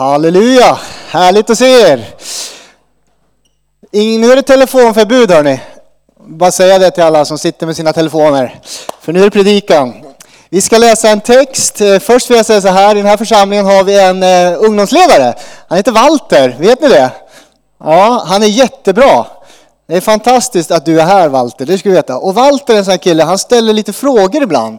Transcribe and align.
Halleluja! 0.00 0.78
Härligt 1.08 1.50
att 1.50 1.58
se 1.58 1.80
er! 1.80 2.14
Nu 3.92 4.32
är 4.32 4.36
det 4.36 4.42
telefonförbud 4.42 5.30
hörni. 5.30 5.60
Bara 6.26 6.50
säga 6.50 6.78
det 6.78 6.90
till 6.90 7.02
alla 7.02 7.24
som 7.24 7.38
sitter 7.38 7.66
med 7.66 7.76
sina 7.76 7.92
telefoner. 7.92 8.60
För 9.00 9.12
nu 9.12 9.20
är 9.20 9.24
det 9.24 9.30
predikan. 9.30 9.94
Vi 10.48 10.60
ska 10.60 10.78
läsa 10.78 11.08
en 11.08 11.20
text. 11.20 11.80
Eh, 11.80 11.98
först 11.98 12.30
vill 12.30 12.36
jag 12.36 12.46
säga 12.46 12.60
så 12.60 12.68
här, 12.68 12.94
i 12.96 12.98
den 12.98 13.06
här 13.06 13.16
församlingen 13.16 13.66
har 13.66 13.84
vi 13.84 14.00
en 14.00 14.22
eh, 14.22 14.64
ungdomsledare. 14.64 15.34
Han 15.68 15.76
heter 15.76 15.92
Walter, 15.92 16.56
vet 16.58 16.80
ni 16.80 16.88
det? 16.88 17.10
Ja, 17.84 18.24
han 18.26 18.42
är 18.42 18.46
jättebra. 18.46 19.26
Det 19.88 19.96
är 19.96 20.00
fantastiskt 20.00 20.70
att 20.70 20.84
du 20.84 21.00
är 21.00 21.04
här 21.04 21.28
Walter, 21.28 21.66
det 21.66 21.78
ska 21.78 21.88
du 21.88 21.94
veta. 21.94 22.16
Och 22.16 22.34
Walter 22.34 22.74
är 22.74 22.78
en 22.78 22.84
sån 22.84 22.90
här 22.92 22.98
kille, 22.98 23.22
han 23.22 23.38
ställer 23.38 23.72
lite 23.72 23.92
frågor 23.92 24.42
ibland 24.42 24.78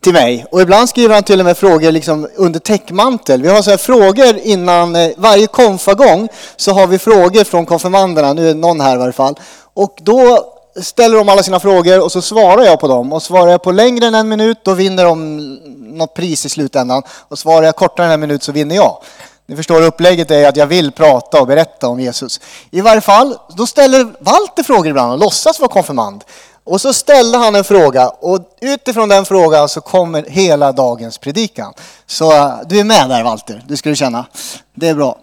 till 0.00 0.12
mig. 0.12 0.46
Och 0.50 0.60
ibland 0.60 0.88
skriver 0.88 1.14
han 1.14 1.22
till 1.22 1.40
och 1.40 1.46
med 1.46 1.58
frågor 1.58 1.92
liksom 1.92 2.28
under 2.36 2.60
täckmantel. 2.60 3.42
Vi 3.42 3.48
har 3.48 3.62
så 3.62 3.70
här 3.70 3.76
frågor 3.76 4.38
innan 4.42 4.96
eh, 4.96 5.10
varje 5.16 5.46
konfagång 5.46 6.28
så 6.56 6.72
har 6.72 6.86
vi 6.86 6.98
frågor 6.98 7.44
från 7.44 7.66
konfirmanderna. 7.66 8.32
Nu 8.32 8.50
är 8.50 8.54
någon 8.54 8.80
här 8.80 8.94
i 8.94 8.98
varje 8.98 9.12
fall. 9.12 9.38
Och 9.74 9.98
då 10.00 10.46
ställer 10.82 11.16
de 11.16 11.28
alla 11.28 11.42
sina 11.42 11.60
frågor 11.60 12.00
och 12.00 12.12
så 12.12 12.22
svarar 12.22 12.62
jag 12.64 12.80
på 12.80 12.88
dem. 12.88 13.12
Och 13.12 13.22
svarar 13.22 13.50
jag 13.50 13.62
på 13.62 13.72
längre 13.72 14.06
än 14.06 14.14
en 14.14 14.28
minut 14.28 14.58
då 14.64 14.74
vinner 14.74 15.04
de 15.04 15.36
något 15.78 16.14
pris 16.14 16.46
i 16.46 16.48
slutändan. 16.48 17.02
Och 17.28 17.38
svarar 17.38 17.66
jag 17.66 17.76
kortare 17.76 18.06
än 18.06 18.12
en 18.12 18.20
minut 18.20 18.42
så 18.42 18.52
vinner 18.52 18.76
jag. 18.76 19.02
Ni 19.46 19.56
förstår 19.56 19.82
upplägget 19.82 20.30
är 20.30 20.48
att 20.48 20.56
jag 20.56 20.66
vill 20.66 20.92
prata 20.92 21.40
och 21.40 21.46
berätta 21.46 21.88
om 21.88 22.00
Jesus. 22.00 22.40
I 22.70 22.80
varje 22.80 23.00
fall, 23.00 23.36
då 23.56 23.66
ställer 23.66 24.12
Walter 24.20 24.62
frågor 24.62 24.86
ibland 24.86 25.12
och 25.12 25.18
låtsas 25.18 25.60
vara 25.60 25.70
konfirmand. 25.70 26.24
Och 26.64 26.80
så 26.80 26.92
ställde 26.92 27.38
han 27.38 27.54
en 27.54 27.64
fråga 27.64 28.08
och 28.08 28.56
utifrån 28.60 29.08
den 29.08 29.24
frågan 29.24 29.68
så 29.68 29.80
kommer 29.80 30.22
hela 30.22 30.72
dagens 30.72 31.18
predikan. 31.18 31.72
Så 32.06 32.32
eh, 32.32 32.58
du 32.66 32.80
är 32.80 32.84
med 32.84 33.08
där 33.08 33.24
Walter, 33.24 33.64
det 33.68 33.76
ska 33.76 33.88
du 33.88 33.96
känna. 33.96 34.26
Det 34.74 34.88
är 34.88 34.94
bra. 34.94 35.18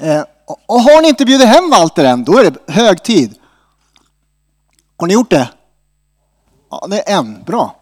Eh, 0.00 0.22
och 0.66 0.80
har 0.80 1.02
ni 1.02 1.08
inte 1.08 1.24
bjudit 1.24 1.48
hem 1.48 1.70
Walter 1.70 2.04
än, 2.04 2.24
då 2.24 2.38
är 2.38 2.50
det 2.50 2.72
hög 2.72 3.02
tid. 3.02 3.34
Har 4.96 5.06
ni 5.06 5.14
gjort 5.14 5.30
det? 5.30 5.48
Ja, 6.70 6.86
det 6.90 7.10
är 7.10 7.16
en. 7.16 7.42
Bra. 7.42 7.76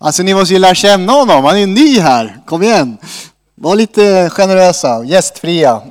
Alltså 0.00 0.22
ni 0.22 0.34
måste 0.34 0.54
ju 0.54 0.60
lära 0.60 0.74
känna 0.74 1.12
honom, 1.12 1.44
han 1.44 1.54
är 1.54 1.60
ju 1.60 1.66
ny 1.66 2.00
här. 2.00 2.40
Kom 2.46 2.62
igen. 2.62 2.98
Var 3.54 3.76
lite 3.76 4.30
generösa, 4.30 5.04
gästfria. 5.04 5.82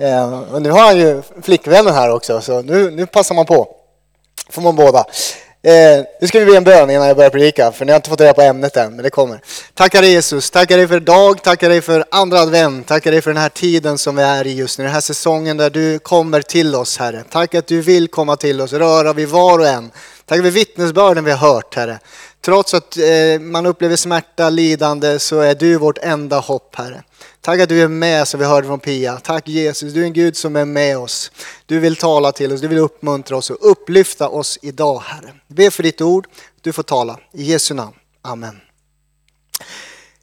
Eh, 0.00 0.60
nu 0.60 0.70
har 0.70 0.80
han 0.80 0.98
ju 0.98 1.22
flickvännen 1.42 1.94
här 1.94 2.10
också, 2.10 2.40
så 2.40 2.62
nu, 2.62 2.90
nu 2.90 3.06
passar 3.06 3.34
man 3.34 3.46
på. 3.46 3.68
Får 4.50 4.62
man 4.62 4.76
båda. 4.76 5.04
Eh, 5.62 6.04
nu 6.20 6.26
ska 6.28 6.38
vi 6.38 6.46
be 6.46 6.56
en 6.56 6.64
bön 6.64 6.90
innan 6.90 7.06
jag 7.06 7.16
börjar 7.16 7.30
predika, 7.30 7.72
för 7.72 7.84
ni 7.84 7.92
har 7.92 7.96
inte 7.96 8.10
fått 8.10 8.20
reda 8.20 8.34
på 8.34 8.42
ämnet 8.42 8.76
än, 8.76 8.94
men 8.94 9.02
det 9.02 9.10
kommer. 9.10 9.40
Tackar 9.74 10.02
dig 10.02 10.10
Jesus, 10.10 10.50
tackar 10.50 10.76
dig 10.76 10.88
för 10.88 10.96
idag, 10.96 11.42
tackar 11.42 11.68
dig 11.68 11.80
för 11.80 12.04
andra 12.10 12.40
advent, 12.40 12.86
tackar 12.86 13.10
dig 13.10 13.22
för 13.22 13.30
den 13.30 13.42
här 13.42 13.48
tiden 13.48 13.98
som 13.98 14.16
vi 14.16 14.22
är 14.22 14.46
i 14.46 14.54
just 14.54 14.78
nu, 14.78 14.84
den 14.84 14.94
här 14.94 15.00
säsongen 15.00 15.56
där 15.56 15.70
du 15.70 15.98
kommer 15.98 16.42
till 16.42 16.74
oss 16.74 16.98
Herre. 16.98 17.24
Tack 17.30 17.54
att 17.54 17.66
du 17.66 17.80
vill 17.80 18.08
komma 18.08 18.36
till 18.36 18.60
oss, 18.60 18.72
röra 18.72 19.12
vid 19.12 19.28
var 19.28 19.58
och 19.58 19.66
en. 19.66 19.90
Tack 20.26 20.40
för 20.42 20.50
vittnesbörden 20.50 21.24
vi 21.24 21.30
har 21.30 21.52
hört 21.52 21.74
Herre. 21.74 21.98
Trots 22.40 22.74
att 22.74 22.96
eh, 22.96 23.40
man 23.40 23.66
upplever 23.66 23.96
smärta, 23.96 24.50
lidande, 24.50 25.18
så 25.18 25.40
är 25.40 25.54
du 25.54 25.76
vårt 25.78 25.98
enda 25.98 26.38
hopp 26.38 26.74
Herre. 26.76 27.02
Tack 27.40 27.60
att 27.60 27.68
du 27.68 27.82
är 27.82 27.88
med 27.88 28.28
som 28.28 28.40
vi 28.40 28.46
hörde 28.46 28.66
från 28.66 28.80
Pia. 28.80 29.20
Tack 29.24 29.48
Jesus, 29.48 29.92
du 29.92 30.00
är 30.00 30.04
en 30.04 30.12
Gud 30.12 30.36
som 30.36 30.56
är 30.56 30.64
med 30.64 30.98
oss. 30.98 31.30
Du 31.66 31.78
vill 31.78 31.96
tala 31.96 32.32
till 32.32 32.52
oss, 32.52 32.60
du 32.60 32.68
vill 32.68 32.78
uppmuntra 32.78 33.36
oss 33.36 33.50
och 33.50 33.70
upplyfta 33.70 34.28
oss 34.28 34.58
idag 34.62 35.02
Herre. 35.06 35.32
Be 35.46 35.70
för 35.70 35.82
ditt 35.82 36.00
ord, 36.00 36.26
du 36.60 36.72
får 36.72 36.82
tala. 36.82 37.18
I 37.32 37.42
Jesu 37.42 37.74
namn. 37.74 37.94
Amen. 38.22 38.60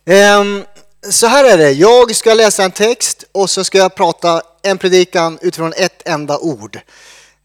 Ehm, 0.05 0.63
så 1.09 1.27
här 1.27 1.45
är 1.45 1.57
det, 1.57 1.71
jag 1.71 2.15
ska 2.15 2.33
läsa 2.33 2.63
en 2.63 2.71
text 2.71 3.23
och 3.31 3.49
så 3.49 3.63
ska 3.63 3.77
jag 3.77 3.95
prata 3.95 4.41
en 4.61 4.77
predikan 4.77 5.39
utifrån 5.41 5.73
ett 5.77 6.01
enda 6.05 6.37
ord. 6.37 6.79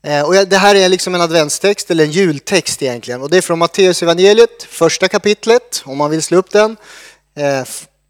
Eh, 0.02 0.22
och 0.22 0.34
det 0.48 0.56
här 0.56 0.74
är 0.74 0.88
liksom 0.88 1.14
en 1.14 1.20
adventstext, 1.20 1.90
eller 1.90 2.04
en 2.04 2.10
jultext 2.10 2.82
egentligen. 2.82 3.22
Och 3.22 3.30
det 3.30 3.36
är 3.36 3.42
från 3.42 3.58
Matteus 3.58 4.02
evangeliet, 4.02 4.62
första 4.62 5.08
kapitlet, 5.08 5.82
om 5.84 5.98
man 5.98 6.10
vill 6.10 6.22
slå 6.22 6.38
upp 6.38 6.50
den. 6.50 6.76
Eh, 7.34 7.64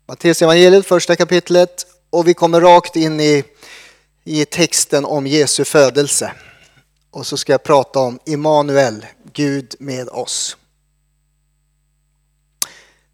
Matteus 0.07 0.43
evangeliet, 0.43 0.87
första 0.87 1.17
kapitlet. 1.17 1.87
Och 2.11 2.29
vi 2.29 2.35
kommer 2.35 2.61
rakt 2.61 2.97
in 2.97 3.21
i, 3.21 3.45
i 4.25 4.45
texten 4.45 5.05
om 5.05 5.27
Jesu 5.27 5.65
födelse. 5.65 6.33
Och 7.11 7.27
så 7.27 7.37
ska 7.37 7.53
jag 7.53 7.63
prata 7.63 7.99
om 7.99 8.19
Immanuel, 8.27 9.07
Gud 9.33 9.75
med 9.79 10.09
oss. 10.09 10.57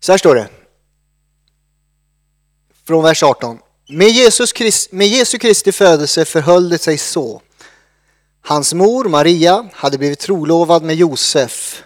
Så 0.00 0.12
här 0.12 0.18
står 0.18 0.34
det. 0.34 0.48
Från 2.86 3.04
vers 3.04 3.22
18. 3.22 3.58
Med, 3.88 4.08
Jesus 4.08 4.54
Christ, 4.54 4.92
med 4.92 5.08
Jesu 5.08 5.38
Kristi 5.38 5.72
födelse 5.72 6.24
förhöll 6.24 6.68
det 6.68 6.78
sig 6.78 6.98
så. 6.98 7.42
Hans 8.48 8.74
mor 8.74 9.04
Maria 9.04 9.68
hade 9.72 9.98
blivit 9.98 10.18
trolovad 10.18 10.82
med 10.82 10.96
Josef. 10.96 11.82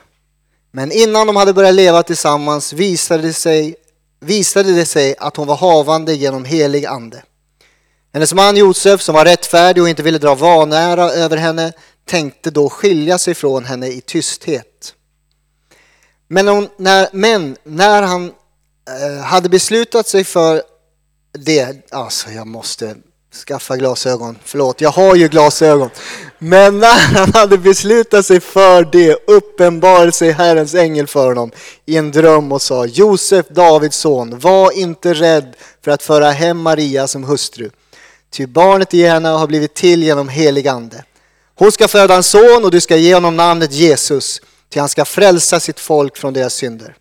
Men 0.73 0.93
innan 0.93 1.27
de 1.27 1.37
hade 1.37 1.53
börjat 1.53 1.75
leva 1.75 2.03
tillsammans 2.03 2.73
visade 2.73 3.23
det 3.23 3.33
sig 3.33 3.75
visade 4.21 4.73
det 4.73 4.87
sig 4.87 5.15
att 5.19 5.37
hon 5.37 5.47
var 5.47 5.57
havande 5.57 6.15
genom 6.15 6.45
helig 6.45 6.87
ande. 6.87 7.23
Hennes 8.13 8.35
man 8.35 8.57
Josef, 8.57 9.01
som 9.01 9.15
var 9.15 9.25
rättfärdig 9.25 9.83
och 9.83 9.89
inte 9.89 10.03
ville 10.03 10.19
dra 10.19 10.35
vanära 10.35 11.11
över 11.11 11.37
henne, 11.37 11.73
tänkte 12.05 12.51
då 12.51 12.71
skilja 12.71 13.19
sig 13.19 13.35
från 13.35 13.65
henne 13.65 13.89
i 13.89 14.01
tysthet. 14.01 14.95
Men, 16.29 16.49
hon, 16.49 16.69
när, 16.77 17.09
men 17.13 17.57
när 17.65 18.03
han 18.03 18.33
eh, 18.89 19.23
hade 19.25 19.49
beslutat 19.49 20.09
sig 20.09 20.25
för 20.25 20.63
det, 21.33 21.93
alltså 21.93 22.31
jag 22.31 22.47
måste 22.47 22.97
skaffa 23.47 23.77
glasögon. 23.77 24.39
Förlåt, 24.45 24.81
jag 24.81 24.91
har 24.91 25.15
ju 25.15 25.29
glasögon. 25.29 25.91
Men 26.43 26.79
när 26.79 26.99
han 26.99 27.33
hade 27.35 27.59
beslutat 27.59 28.27
sig 28.27 28.41
för 28.41 28.85
det 28.85 29.19
uppenbarade 29.27 30.13
sig 30.13 30.31
Herrens 30.31 30.75
ängel 30.75 31.07
för 31.07 31.27
honom 31.27 31.51
i 31.87 31.97
en 31.97 32.11
dröm 32.11 32.53
och 32.53 32.63
sa 32.63 32.87
Josef, 32.87 33.49
Davids 33.49 33.97
son, 33.97 34.39
var 34.39 34.73
inte 34.73 35.15
rädd 35.15 35.57
för 35.85 35.91
att 35.91 36.03
föra 36.03 36.31
hem 36.31 36.59
Maria 36.59 37.07
som 37.07 37.25
hustru. 37.25 37.71
Ty 38.31 38.47
barnet 38.47 38.95
i 38.95 39.07
henne 39.07 39.29
har 39.29 39.47
blivit 39.47 39.75
till 39.75 40.03
genom 40.03 40.29
helig 40.29 40.69
ande. 40.69 41.05
Hon 41.55 41.73
ska 41.73 41.89
föda 41.89 42.15
en 42.15 42.23
son 42.23 42.65
och 42.65 42.71
du 42.71 42.81
ska 42.81 42.97
ge 42.97 43.15
honom 43.15 43.37
namnet 43.37 43.73
Jesus, 43.73 44.41
ty 44.73 44.81
han 44.81 44.89
ska 44.89 45.05
frälsa 45.05 45.61
sitt 45.61 45.81
folk 45.81 46.17
från 46.17 46.33
deras 46.33 46.55
synder. 46.55 46.97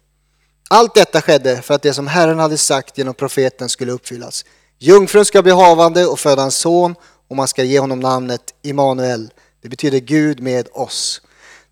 Allt 0.69 0.95
detta 0.95 1.21
skedde 1.21 1.61
för 1.61 1.73
att 1.73 1.81
det 1.81 1.93
som 1.93 2.07
Herren 2.07 2.39
hade 2.39 2.57
sagt 2.57 2.97
genom 2.97 3.13
profeten 3.13 3.69
skulle 3.69 3.91
uppfyllas. 3.91 4.45
Jungfrun 4.79 5.25
ska 5.25 5.41
bli 5.41 5.51
havande 5.51 6.05
och 6.05 6.19
föda 6.19 6.43
en 6.43 6.51
son 6.51 6.95
och 7.29 7.35
man 7.35 7.47
ska 7.47 7.63
ge 7.63 7.79
honom 7.79 7.99
namnet 7.99 8.53
Immanuel. 8.61 9.33
Det 9.61 9.69
betyder 9.69 9.99
Gud 9.99 10.39
med 10.39 10.67
oss. 10.71 11.21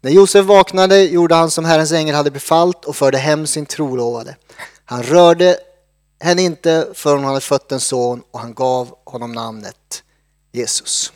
När 0.02 0.12
Josef 0.12 0.46
vaknade 0.46 1.04
gjorde 1.04 1.36
han 1.36 1.52
som 1.52 1.66
Herrens 1.66 1.92
ängel 1.92 2.16
hade 2.16 2.32
befallt 2.32 2.86
och 2.86 2.96
förde 2.96 3.18
hem 3.18 3.48
sin 3.48 3.66
trolovade. 3.66 4.36
Han 4.86 5.04
rörde 5.04 5.58
henne 6.20 6.42
inte 6.42 6.88
förrän 6.94 7.18
hon 7.18 7.28
hade 7.28 7.42
fött 7.42 7.72
en 7.72 7.80
son 7.80 8.24
och 8.32 8.40
han 8.40 8.54
gav 8.54 8.96
honom 9.06 9.32
namnet 9.32 10.04
Jesus. 10.52 11.14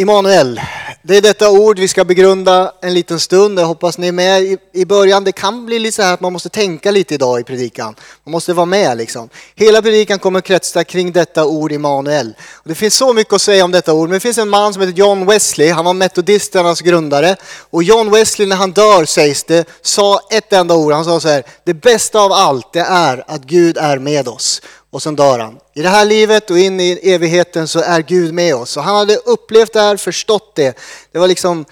Immanuel, 0.00 0.60
det 1.02 1.16
är 1.16 1.22
detta 1.22 1.50
ord 1.50 1.78
vi 1.78 1.88
ska 1.88 2.04
begrunda 2.04 2.72
en 2.82 2.94
liten 2.94 3.20
stund. 3.20 3.58
Jag 3.58 3.66
hoppas 3.66 3.98
ni 3.98 4.08
är 4.08 4.12
med 4.12 4.58
i 4.72 4.84
början. 4.84 5.24
Det 5.24 5.32
kan 5.32 5.66
bli 5.66 5.78
lite 5.78 5.96
så 5.96 6.02
här 6.02 6.14
att 6.14 6.20
man 6.20 6.32
måste 6.32 6.48
tänka 6.48 6.90
lite 6.90 7.14
idag 7.14 7.40
i 7.40 7.44
predikan. 7.44 7.94
Man 8.24 8.32
måste 8.32 8.52
vara 8.52 8.66
med 8.66 8.96
liksom. 8.96 9.28
Hela 9.54 9.82
predikan 9.82 10.18
kommer 10.18 10.40
kretsa 10.40 10.84
kring 10.84 11.12
detta 11.12 11.46
ord 11.46 11.72
Immanuel. 11.72 12.34
det 12.64 12.74
finns 12.74 12.94
så 12.94 13.12
mycket 13.12 13.32
att 13.32 13.42
säga 13.42 13.64
om 13.64 13.70
detta 13.70 13.92
ord, 13.92 14.08
men 14.08 14.14
det 14.14 14.20
finns 14.20 14.38
en 14.38 14.48
man 14.48 14.72
som 14.72 14.82
heter 14.82 14.98
John 14.98 15.26
Wesley. 15.26 15.70
Han 15.70 15.84
var 15.84 15.94
metodisternas 15.94 16.80
grundare. 16.80 17.36
Och 17.70 17.82
John 17.82 18.10
Wesley 18.10 18.48
när 18.48 18.56
han 18.56 18.72
dör 18.72 19.04
sägs 19.04 19.44
det, 19.44 19.68
sa 19.82 20.20
ett 20.30 20.52
enda 20.52 20.74
ord. 20.74 20.92
Han 20.92 21.04
sa 21.04 21.20
så 21.20 21.28
här, 21.28 21.42
det 21.64 21.74
bästa 21.74 22.20
av 22.20 22.32
allt 22.32 22.72
det 22.72 22.80
är 22.88 23.24
att 23.26 23.42
Gud 23.42 23.76
är 23.78 23.98
med 23.98 24.28
oss 24.28 24.62
och 24.90 25.02
sen 25.02 25.16
dör 25.16 25.38
han. 25.38 25.58
I 25.74 25.82
det 25.82 25.88
här 25.88 26.04
livet 26.04 26.50
och 26.50 26.58
in 26.58 26.80
i 26.80 27.00
evigheten 27.02 27.68
så 27.68 27.80
är 27.80 28.00
Gud 28.00 28.34
med 28.34 28.54
oss. 28.54 28.76
Och 28.76 28.82
han 28.82 28.96
hade 28.96 29.16
upplevt 29.16 29.72
det 29.72 29.80
här, 29.80 29.96
förstått 29.96 30.52
det. 30.56 30.78
Det 31.12 31.18
var 31.18 31.28
liksom 31.28 31.64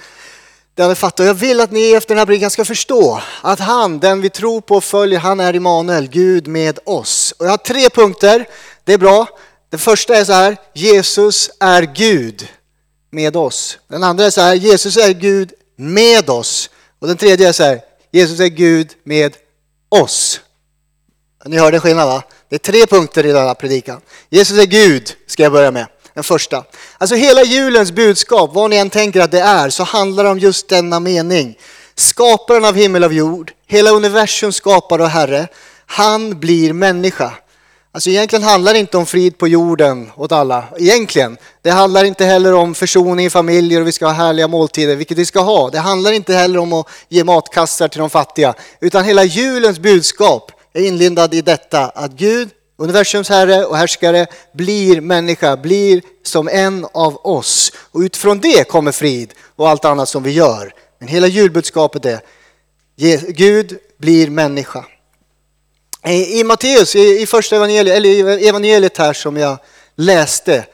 det 0.74 0.82
han 0.82 0.96
fattat. 0.96 1.20
Och 1.20 1.26
jag 1.26 1.34
vill 1.34 1.60
att 1.60 1.70
ni 1.70 1.92
efter 1.92 2.08
den 2.08 2.18
här 2.18 2.26
predikan 2.26 2.50
ska 2.50 2.64
förstå 2.64 3.20
att 3.42 3.60
han, 3.60 3.98
den 3.98 4.20
vi 4.20 4.30
tror 4.30 4.60
på 4.60 4.76
och 4.76 4.84
följer, 4.84 5.18
han 5.18 5.40
är 5.40 5.56
Immanuel, 5.56 6.08
Gud 6.08 6.46
med 6.46 6.78
oss. 6.84 7.34
Och 7.38 7.46
jag 7.46 7.50
har 7.50 7.56
tre 7.56 7.90
punkter, 7.90 8.48
det 8.84 8.92
är 8.92 8.98
bra. 8.98 9.28
Den 9.70 9.80
första 9.80 10.16
är 10.16 10.24
så 10.24 10.32
här, 10.32 10.56
Jesus 10.74 11.50
är 11.60 11.82
Gud 11.82 12.48
med 13.10 13.36
oss. 13.36 13.78
Den 13.88 14.02
andra 14.02 14.24
är 14.24 14.30
så 14.30 14.40
här, 14.40 14.54
Jesus 14.54 14.96
är 14.96 15.12
Gud 15.12 15.52
med 15.76 16.30
oss. 16.30 16.70
Och 16.98 17.08
den 17.08 17.16
tredje 17.16 17.48
är 17.48 17.52
så 17.52 17.62
här, 17.62 17.80
Jesus 18.10 18.40
är 18.40 18.46
Gud 18.46 18.90
med 19.04 19.36
oss. 19.88 20.40
Ni 21.44 21.58
hörde 21.58 21.80
skillnaden 21.80 22.12
va? 22.12 22.22
Det 22.48 22.56
är 22.56 22.72
tre 22.72 22.86
punkter 22.86 23.26
i 23.26 23.32
denna 23.32 23.54
predikan. 23.54 24.00
Jesus 24.30 24.58
är 24.58 24.66
Gud, 24.66 25.12
ska 25.26 25.42
jag 25.42 25.52
börja 25.52 25.70
med. 25.70 25.86
Den 26.14 26.24
första. 26.24 26.64
Alltså 26.98 27.16
hela 27.16 27.42
julens 27.42 27.92
budskap, 27.92 28.50
vad 28.54 28.70
ni 28.70 28.76
än 28.76 28.90
tänker 28.90 29.20
att 29.20 29.30
det 29.30 29.40
är, 29.40 29.70
så 29.70 29.82
handlar 29.82 30.24
det 30.24 30.30
om 30.30 30.38
just 30.38 30.68
denna 30.68 31.00
mening. 31.00 31.58
Skaparen 31.94 32.64
av 32.64 32.74
himmel 32.74 33.04
och 33.04 33.12
jord, 33.12 33.52
hela 33.66 33.90
universum 33.90 34.52
skapare 34.52 35.02
och 35.02 35.08
Herre. 35.08 35.48
Han 35.86 36.40
blir 36.40 36.72
människa. 36.72 37.32
Alltså 37.92 38.10
egentligen 38.10 38.42
handlar 38.42 38.72
det 38.72 38.78
inte 38.78 38.96
om 38.96 39.06
frid 39.06 39.38
på 39.38 39.48
jorden 39.48 40.10
åt 40.16 40.32
alla. 40.32 40.64
Egentligen. 40.78 41.36
Det 41.62 41.70
handlar 41.70 42.04
inte 42.04 42.24
heller 42.24 42.54
om 42.54 42.74
försoning 42.74 43.26
i 43.26 43.30
familjer 43.30 43.80
och 43.80 43.86
vi 43.86 43.92
ska 43.92 44.06
ha 44.06 44.12
härliga 44.12 44.48
måltider, 44.48 44.96
vilket 44.96 45.18
vi 45.18 45.26
ska 45.26 45.40
ha. 45.40 45.70
Det 45.70 45.78
handlar 45.78 46.12
inte 46.12 46.34
heller 46.34 46.58
om 46.58 46.72
att 46.72 46.86
ge 47.08 47.24
matkassar 47.24 47.88
till 47.88 48.00
de 48.00 48.10
fattiga. 48.10 48.54
Utan 48.80 49.04
hela 49.04 49.24
julens 49.24 49.78
budskap 49.78 50.52
är 50.76 50.86
inlindad 50.86 51.34
i 51.34 51.40
detta 51.40 51.84
att 51.88 52.12
Gud, 52.12 52.48
universums 52.76 53.28
herre 53.28 53.64
och 53.64 53.76
härskare, 53.76 54.26
blir 54.52 55.00
människa, 55.00 55.56
blir 55.56 56.02
som 56.22 56.48
en 56.48 56.86
av 56.92 57.26
oss. 57.26 57.72
Och 57.92 58.00
utifrån 58.00 58.40
det 58.40 58.68
kommer 58.68 58.92
frid 58.92 59.34
och 59.56 59.68
allt 59.68 59.84
annat 59.84 60.08
som 60.08 60.22
vi 60.22 60.30
gör. 60.30 60.74
Men 60.98 61.08
hela 61.08 61.26
julbudskapet 61.26 62.06
är 62.06 62.20
Gud 63.32 63.78
blir 63.98 64.30
människa. 64.30 64.84
I 66.06 66.44
Matteus, 66.44 66.96
i 66.96 67.26
första 67.26 67.56
evangeliet, 67.56 67.96
eller 67.96 68.48
evangeliet 68.48 68.98
här 68.98 69.12
som 69.12 69.36
jag 69.36 69.58
läste, 69.96 70.66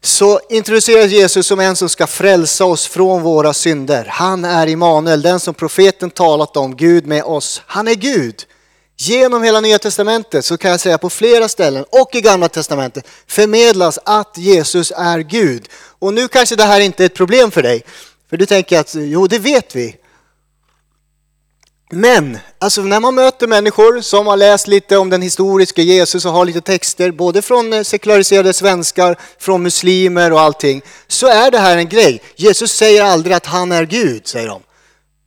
så 0.00 0.40
introduceras 0.50 1.10
Jesus 1.10 1.46
som 1.46 1.60
en 1.60 1.76
som 1.76 1.88
ska 1.88 2.06
frälsa 2.06 2.64
oss 2.64 2.86
från 2.86 3.22
våra 3.22 3.54
synder. 3.54 4.06
Han 4.10 4.44
är 4.44 4.66
Immanuel, 4.66 5.22
den 5.22 5.40
som 5.40 5.54
profeten 5.54 6.10
talat 6.10 6.56
om, 6.56 6.76
Gud 6.76 7.06
med 7.06 7.24
oss. 7.24 7.62
Han 7.66 7.88
är 7.88 7.94
Gud. 7.94 8.44
Genom 9.00 9.42
hela 9.42 9.60
Nya 9.60 9.78
Testamentet 9.78 10.44
så 10.44 10.56
kan 10.56 10.70
jag 10.70 10.80
säga 10.80 10.98
på 10.98 11.10
flera 11.10 11.48
ställen 11.48 11.84
och 11.90 12.14
i 12.14 12.20
Gamla 12.20 12.48
Testamentet 12.48 13.06
förmedlas 13.26 13.98
att 14.04 14.38
Jesus 14.38 14.92
är 14.96 15.18
Gud. 15.18 15.68
Och 15.98 16.14
nu 16.14 16.28
kanske 16.28 16.56
det 16.56 16.64
här 16.64 16.80
inte 16.80 17.04
är 17.04 17.06
ett 17.06 17.14
problem 17.14 17.50
för 17.50 17.62
dig, 17.62 17.82
för 18.30 18.36
du 18.36 18.46
tänker 18.46 18.80
att 18.80 18.94
jo, 18.94 19.26
det 19.26 19.38
vet 19.38 19.76
vi. 19.76 19.96
Men 21.90 22.38
alltså 22.58 22.82
när 22.82 23.00
man 23.00 23.14
möter 23.14 23.46
människor 23.46 24.00
som 24.00 24.26
har 24.26 24.36
läst 24.36 24.66
lite 24.68 24.96
om 24.96 25.10
den 25.10 25.22
historiska 25.22 25.82
Jesus 25.82 26.24
och 26.24 26.32
har 26.32 26.44
lite 26.44 26.60
texter, 26.60 27.10
både 27.10 27.42
från 27.42 27.72
eh, 27.72 27.82
sekulariserade 27.82 28.52
svenskar, 28.52 29.18
från 29.38 29.62
muslimer 29.62 30.32
och 30.32 30.40
allting, 30.40 30.82
så 31.06 31.26
är 31.26 31.50
det 31.50 31.58
här 31.58 31.76
en 31.76 31.88
grej. 31.88 32.22
Jesus 32.36 32.72
säger 32.72 33.02
aldrig 33.02 33.36
att 33.36 33.46
han 33.46 33.72
är 33.72 33.84
Gud, 33.84 34.26
säger 34.26 34.48
de. 34.48 34.62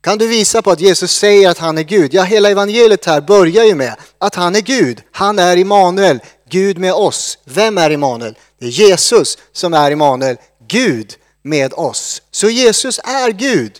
Kan 0.02 0.18
du 0.18 0.26
visa 0.26 0.62
på 0.62 0.70
att 0.70 0.80
Jesus 0.80 1.12
säger 1.12 1.50
att 1.50 1.58
han 1.58 1.78
är 1.78 1.82
Gud? 1.82 2.14
Ja, 2.14 2.22
hela 2.22 2.50
evangeliet 2.50 3.04
här 3.04 3.20
börjar 3.20 3.64
ju 3.64 3.74
med 3.74 3.96
att 4.18 4.34
han 4.34 4.56
är 4.56 4.60
Gud. 4.60 5.02
Han 5.12 5.38
är 5.38 5.56
Immanuel, 5.56 6.20
Gud 6.50 6.78
med 6.78 6.92
oss. 6.92 7.38
Vem 7.44 7.78
är 7.78 7.90
Immanuel? 7.90 8.38
Det 8.58 8.66
är 8.66 8.70
Jesus 8.70 9.38
som 9.52 9.74
är 9.74 9.90
Immanuel, 9.90 10.36
Gud 10.68 11.14
med 11.42 11.72
oss. 11.72 12.22
Så 12.30 12.48
Jesus 12.48 12.98
är 12.98 13.30
Gud. 13.30 13.72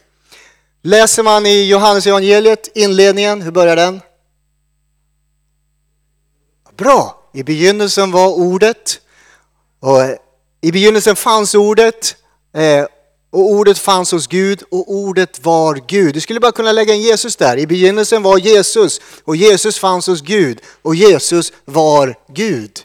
Läser 0.83 1.23
man 1.23 1.47
i 1.47 1.69
Johannes 1.69 2.07
evangeliet 2.07 2.69
inledningen, 2.75 3.43
hur 3.43 3.51
börjar 3.51 3.77
den? 3.77 4.01
Bra! 6.77 7.31
I 7.35 7.43
begynnelsen 7.43 8.11
var 8.11 8.29
ordet 8.29 9.01
och 9.81 10.01
i 10.61 10.73
begynnelsen 10.73 11.17
fanns 11.17 11.55
ordet 11.55 12.17
eh, 12.55 12.87
och 13.33 13.51
ordet 13.51 13.79
fanns 13.79 14.13
hos 14.13 14.27
Gud 14.27 14.63
och 14.71 14.93
ordet 14.93 15.45
var 15.45 15.81
Gud. 15.87 16.15
Du 16.15 16.21
skulle 16.21 16.41
bara 16.41 16.53
kunna 16.53 16.73
lägga 16.73 16.95
in 16.95 17.03
Jesus 17.03 17.37
där. 17.37 17.59
I 17.59 17.67
begynnelsen 17.67 18.23
var 18.23 18.39
Jesus 18.39 19.01
och 19.25 19.37
Jesus 19.37 19.79
fanns 19.79 20.07
hos 20.07 20.21
Gud 20.21 20.61
och 20.83 20.95
Jesus 20.95 21.53
var 21.65 22.15
Gud. 22.35 22.81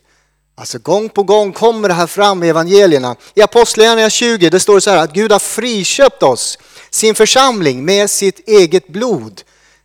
Alltså 0.57 0.79
gång 0.79 1.09
på 1.09 1.23
gång 1.23 1.53
kommer 1.53 1.87
det 1.87 1.93
här 1.93 2.07
fram 2.07 2.43
i 2.43 2.49
evangelierna. 2.49 3.15
I 3.35 3.41
Apostlagärningarna 3.41 4.09
20 4.09 4.49
det 4.49 4.59
står 4.59 4.75
det 4.75 4.81
så 4.81 4.89
här 4.89 4.97
att 4.97 5.13
Gud 5.13 5.31
har 5.31 5.39
friköpt 5.39 6.23
oss 6.23 6.57
sin 6.89 7.15
församling 7.15 7.85
med 7.85 8.09
sitt 8.09 8.47
eget 8.47 8.87
blod. 8.87 9.41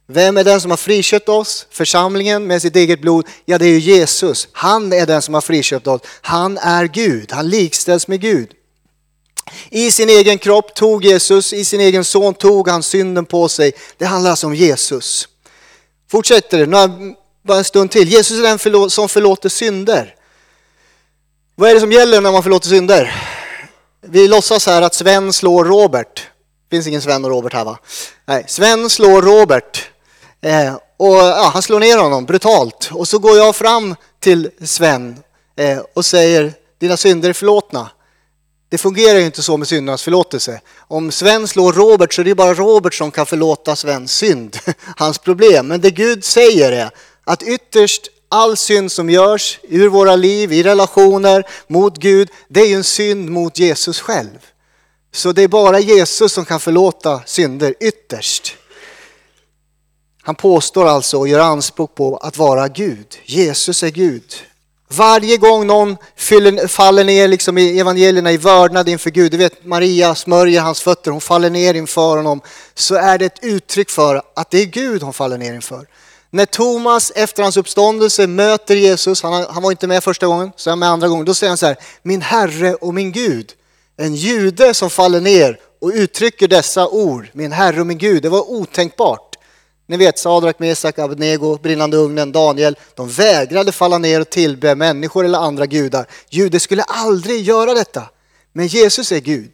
Vem 0.06 0.36
är 0.36 0.44
den 0.44 0.60
som 0.60 0.70
har 0.70 0.78
friköpt 0.78 1.28
oss? 1.28 1.66
Församlingen 1.70 2.46
med 2.46 2.62
sitt 2.62 2.76
eget 2.76 3.00
blod? 3.00 3.26
Ja, 3.44 3.58
det 3.58 3.66
är 3.66 3.70
ju 3.70 3.78
Jesus. 3.78 4.48
Han 4.52 4.92
är 4.92 5.06
den 5.06 5.22
som 5.22 5.34
har 5.34 5.40
friköpt 5.40 5.86
oss. 5.86 6.00
Han 6.20 6.58
är 6.58 6.84
Gud. 6.84 7.32
Han 7.32 7.48
likställs 7.48 8.08
med 8.08 8.20
Gud. 8.20 8.48
I 9.74 9.90
sin 9.90 10.08
egen 10.08 10.38
kropp 10.38 10.74
tog 10.74 11.04
Jesus, 11.04 11.52
i 11.52 11.64
sin 11.64 11.80
egen 11.80 12.04
son 12.04 12.34
tog 12.34 12.68
han 12.68 12.82
synden 12.82 13.24
på 13.24 13.48
sig. 13.48 13.72
Det 13.98 14.04
handlar 14.04 14.30
alltså 14.30 14.46
om 14.46 14.54
Jesus. 14.54 15.28
Fortsätter 16.10 16.58
det, 16.58 16.66
några, 16.66 16.90
bara 17.42 17.58
en 17.58 17.64
stund 17.64 17.90
till. 17.90 18.08
Jesus 18.08 18.38
är 18.38 18.42
den 18.42 18.90
som 18.90 19.08
förlåter 19.08 19.48
synder. 19.48 20.14
Vad 21.54 21.70
är 21.70 21.74
det 21.74 21.80
som 21.80 21.92
gäller 21.92 22.20
när 22.20 22.32
man 22.32 22.42
förlåter 22.42 22.68
synder? 22.68 23.14
Vi 24.00 24.28
låtsas 24.28 24.66
här 24.66 24.82
att 24.82 24.94
Sven 24.94 25.32
slår 25.32 25.64
Robert 25.64 26.14
Det 26.68 26.76
finns 26.76 26.86
ingen 26.86 27.02
Sven 27.02 27.24
och 27.24 27.30
Robert 27.30 27.52
här 27.52 27.64
va? 27.64 27.78
Nej, 28.26 28.44
Sven 28.48 28.90
slår 28.90 29.22
Robert. 29.22 29.90
Eh, 30.40 30.74
och 30.96 31.16
ja, 31.16 31.50
Han 31.54 31.62
slår 31.62 31.80
ner 31.80 31.98
honom 31.98 32.24
brutalt. 32.24 32.90
Och 32.92 33.08
så 33.08 33.18
går 33.18 33.36
jag 33.36 33.56
fram 33.56 33.96
till 34.20 34.50
Sven 34.64 35.16
eh, 35.56 35.78
och 35.94 36.04
säger 36.04 36.52
dina 36.78 36.96
synder 36.96 37.28
är 37.28 37.32
förlåtna. 37.32 37.90
Det 38.72 38.78
fungerar 38.78 39.18
ju 39.18 39.26
inte 39.26 39.42
så 39.42 39.56
med 39.56 39.68
syndernas 39.68 40.02
förlåtelse. 40.02 40.60
Om 40.78 41.12
Sven 41.12 41.48
slår 41.48 41.72
Robert 41.72 42.14
så 42.14 42.20
är 42.20 42.24
det 42.24 42.34
bara 42.34 42.54
Robert 42.54 42.94
som 42.94 43.10
kan 43.10 43.26
förlåta 43.26 43.76
Svens 43.76 44.12
synd, 44.12 44.58
hans 44.96 45.18
problem. 45.18 45.66
Men 45.66 45.80
det 45.80 45.90
Gud 45.90 46.24
säger 46.24 46.72
är 46.72 46.90
att 47.24 47.42
ytterst 47.42 48.08
all 48.28 48.56
synd 48.56 48.92
som 48.92 49.10
görs 49.10 49.58
ur 49.62 49.88
våra 49.88 50.16
liv, 50.16 50.52
i 50.52 50.62
relationer, 50.62 51.44
mot 51.66 51.98
Gud, 51.98 52.30
det 52.48 52.60
är 52.60 52.66
ju 52.66 52.74
en 52.74 52.84
synd 52.84 53.30
mot 53.30 53.58
Jesus 53.58 54.00
själv. 54.00 54.38
Så 55.12 55.32
det 55.32 55.42
är 55.42 55.48
bara 55.48 55.80
Jesus 55.80 56.32
som 56.32 56.44
kan 56.44 56.60
förlåta 56.60 57.20
synder 57.26 57.74
ytterst. 57.80 58.56
Han 60.22 60.34
påstår 60.34 60.86
alltså 60.86 61.18
och 61.18 61.28
gör 61.28 61.40
anspråk 61.40 61.94
på 61.94 62.16
att 62.16 62.36
vara 62.36 62.68
Gud. 62.68 63.18
Jesus 63.24 63.82
är 63.82 63.90
Gud. 63.90 64.34
Varje 64.94 65.36
gång 65.36 65.66
någon 65.66 65.96
faller 66.68 67.04
ner 67.04 67.28
liksom 67.28 67.58
i 67.58 67.80
evangelierna 67.80 68.32
i 68.32 68.36
vördnad 68.36 68.88
inför 68.88 69.10
Gud, 69.10 69.32
du 69.32 69.36
vet 69.36 69.64
Maria 69.64 70.14
smörjer 70.14 70.60
hans 70.60 70.80
fötter, 70.80 71.10
hon 71.10 71.20
faller 71.20 71.50
ner 71.50 71.74
inför 71.74 72.16
honom, 72.16 72.40
så 72.74 72.94
är 72.94 73.18
det 73.18 73.26
ett 73.26 73.38
uttryck 73.42 73.90
för 73.90 74.22
att 74.36 74.50
det 74.50 74.58
är 74.58 74.66
Gud 74.66 75.02
hon 75.02 75.12
faller 75.12 75.38
ner 75.38 75.54
inför. 75.54 75.86
När 76.30 76.46
Thomas 76.46 77.12
efter 77.14 77.42
hans 77.42 77.56
uppståndelse 77.56 78.26
möter 78.26 78.76
Jesus, 78.76 79.22
han, 79.22 79.46
han 79.50 79.62
var 79.62 79.70
inte 79.70 79.86
med 79.86 80.04
första 80.04 80.26
gången, 80.26 80.52
så 80.56 80.70
är 80.70 80.72
han 80.72 80.78
med 80.78 80.88
andra 80.88 81.08
gången, 81.08 81.24
då 81.24 81.34
säger 81.34 81.50
han 81.50 81.58
så 81.58 81.66
här, 81.66 81.76
min 82.02 82.22
Herre 82.22 82.74
och 82.74 82.94
min 82.94 83.12
Gud. 83.12 83.52
En 83.96 84.14
jude 84.14 84.74
som 84.74 84.90
faller 84.90 85.20
ner 85.20 85.58
och 85.80 85.90
uttrycker 85.94 86.48
dessa 86.48 86.88
ord, 86.88 87.28
min 87.32 87.52
Herre 87.52 87.80
och 87.80 87.86
min 87.86 87.98
Gud, 87.98 88.22
det 88.22 88.28
var 88.28 88.50
otänkbart. 88.50 89.31
Ni 89.92 89.98
vet 89.98 90.18
Sadrak, 90.18 90.58
Mesak, 90.58 90.98
Abednego, 90.98 91.58
brinnande 91.58 91.96
ugnen, 91.96 92.32
Daniel, 92.32 92.78
de 92.94 93.08
vägrade 93.08 93.72
falla 93.72 93.98
ner 93.98 94.20
och 94.20 94.30
tillbe 94.30 94.74
människor 94.74 95.24
eller 95.24 95.38
andra 95.38 95.66
gudar. 95.66 96.06
Judar 96.30 96.58
skulle 96.58 96.82
aldrig 96.82 97.42
göra 97.42 97.74
detta. 97.74 98.02
Men 98.52 98.66
Jesus 98.66 99.12
är 99.12 99.20
Gud. 99.20 99.52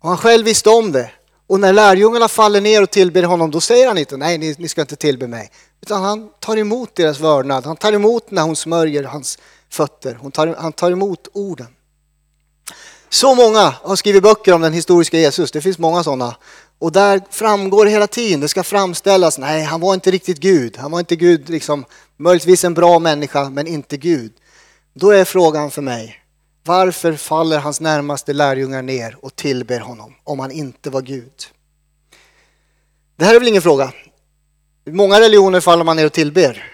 Och 0.00 0.08
han 0.08 0.18
själv 0.18 0.44
visste 0.44 0.70
om 0.70 0.92
det. 0.92 1.10
Och 1.46 1.60
när 1.60 1.72
lärjungarna 1.72 2.28
faller 2.28 2.60
ner 2.60 2.82
och 2.82 2.90
tillber 2.90 3.22
honom, 3.22 3.50
då 3.50 3.60
säger 3.60 3.86
han 3.86 3.98
inte 3.98 4.16
nej, 4.16 4.38
ni, 4.38 4.54
ni 4.58 4.68
ska 4.68 4.80
inte 4.80 4.96
tillbe 4.96 5.26
mig. 5.26 5.50
Utan 5.82 6.02
han 6.02 6.28
tar 6.40 6.56
emot 6.56 6.94
deras 6.94 7.20
vördnad. 7.20 7.66
Han 7.66 7.76
tar 7.76 7.92
emot 7.92 8.30
när 8.30 8.42
hon 8.42 8.56
smörjer 8.56 9.04
hans 9.04 9.38
fötter. 9.70 10.30
Tar, 10.32 10.54
han 10.58 10.72
tar 10.72 10.90
emot 10.90 11.28
orden. 11.32 11.68
Så 13.08 13.34
många 13.34 13.74
har 13.82 13.96
skrivit 13.96 14.22
böcker 14.22 14.52
om 14.52 14.60
den 14.60 14.72
historiska 14.72 15.18
Jesus, 15.18 15.50
det 15.50 15.60
finns 15.60 15.78
många 15.78 16.04
sådana. 16.04 16.36
Och 16.80 16.92
där 16.92 17.22
framgår 17.30 17.86
hela 17.86 18.06
tiden, 18.06 18.40
det 18.40 18.48
ska 18.48 18.62
framställas, 18.62 19.38
nej 19.38 19.62
han 19.62 19.80
var 19.80 19.94
inte 19.94 20.10
riktigt 20.10 20.38
Gud, 20.38 20.76
han 20.76 20.90
var 20.90 20.98
inte 20.98 21.16
Gud, 21.16 21.48
liksom, 21.48 21.84
möjligtvis 22.16 22.64
en 22.64 22.74
bra 22.74 22.98
människa 22.98 23.50
men 23.50 23.66
inte 23.66 23.96
Gud. 23.96 24.32
Då 24.94 25.10
är 25.10 25.24
frågan 25.24 25.70
för 25.70 25.82
mig, 25.82 26.20
varför 26.64 27.12
faller 27.12 27.58
hans 27.58 27.80
närmaste 27.80 28.32
lärjungar 28.32 28.82
ner 28.82 29.16
och 29.20 29.36
tillber 29.36 29.80
honom 29.80 30.14
om 30.24 30.38
han 30.38 30.50
inte 30.50 30.90
var 30.90 31.02
Gud? 31.02 31.32
Det 33.16 33.24
här 33.24 33.34
är 33.34 33.38
väl 33.38 33.48
ingen 33.48 33.62
fråga. 33.62 33.92
I 34.84 34.90
många 34.90 35.20
religioner 35.20 35.60
faller 35.60 35.84
man 35.84 35.96
ner 35.96 36.06
och 36.06 36.12
tillber. 36.12 36.64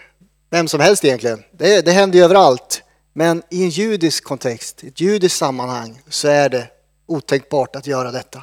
Vem 0.50 0.68
som 0.68 0.80
helst 0.80 1.04
egentligen. 1.04 1.42
Det, 1.52 1.80
det 1.84 1.92
händer 1.92 2.18
ju 2.18 2.24
överallt. 2.24 2.82
Men 3.12 3.42
i 3.50 3.64
en 3.64 3.70
judisk 3.70 4.24
kontext, 4.24 4.84
ett 4.84 5.00
judiskt 5.00 5.38
sammanhang, 5.38 6.00
så 6.08 6.28
är 6.28 6.48
det 6.48 6.68
otänkbart 7.06 7.76
att 7.76 7.86
göra 7.86 8.10
detta. 8.10 8.42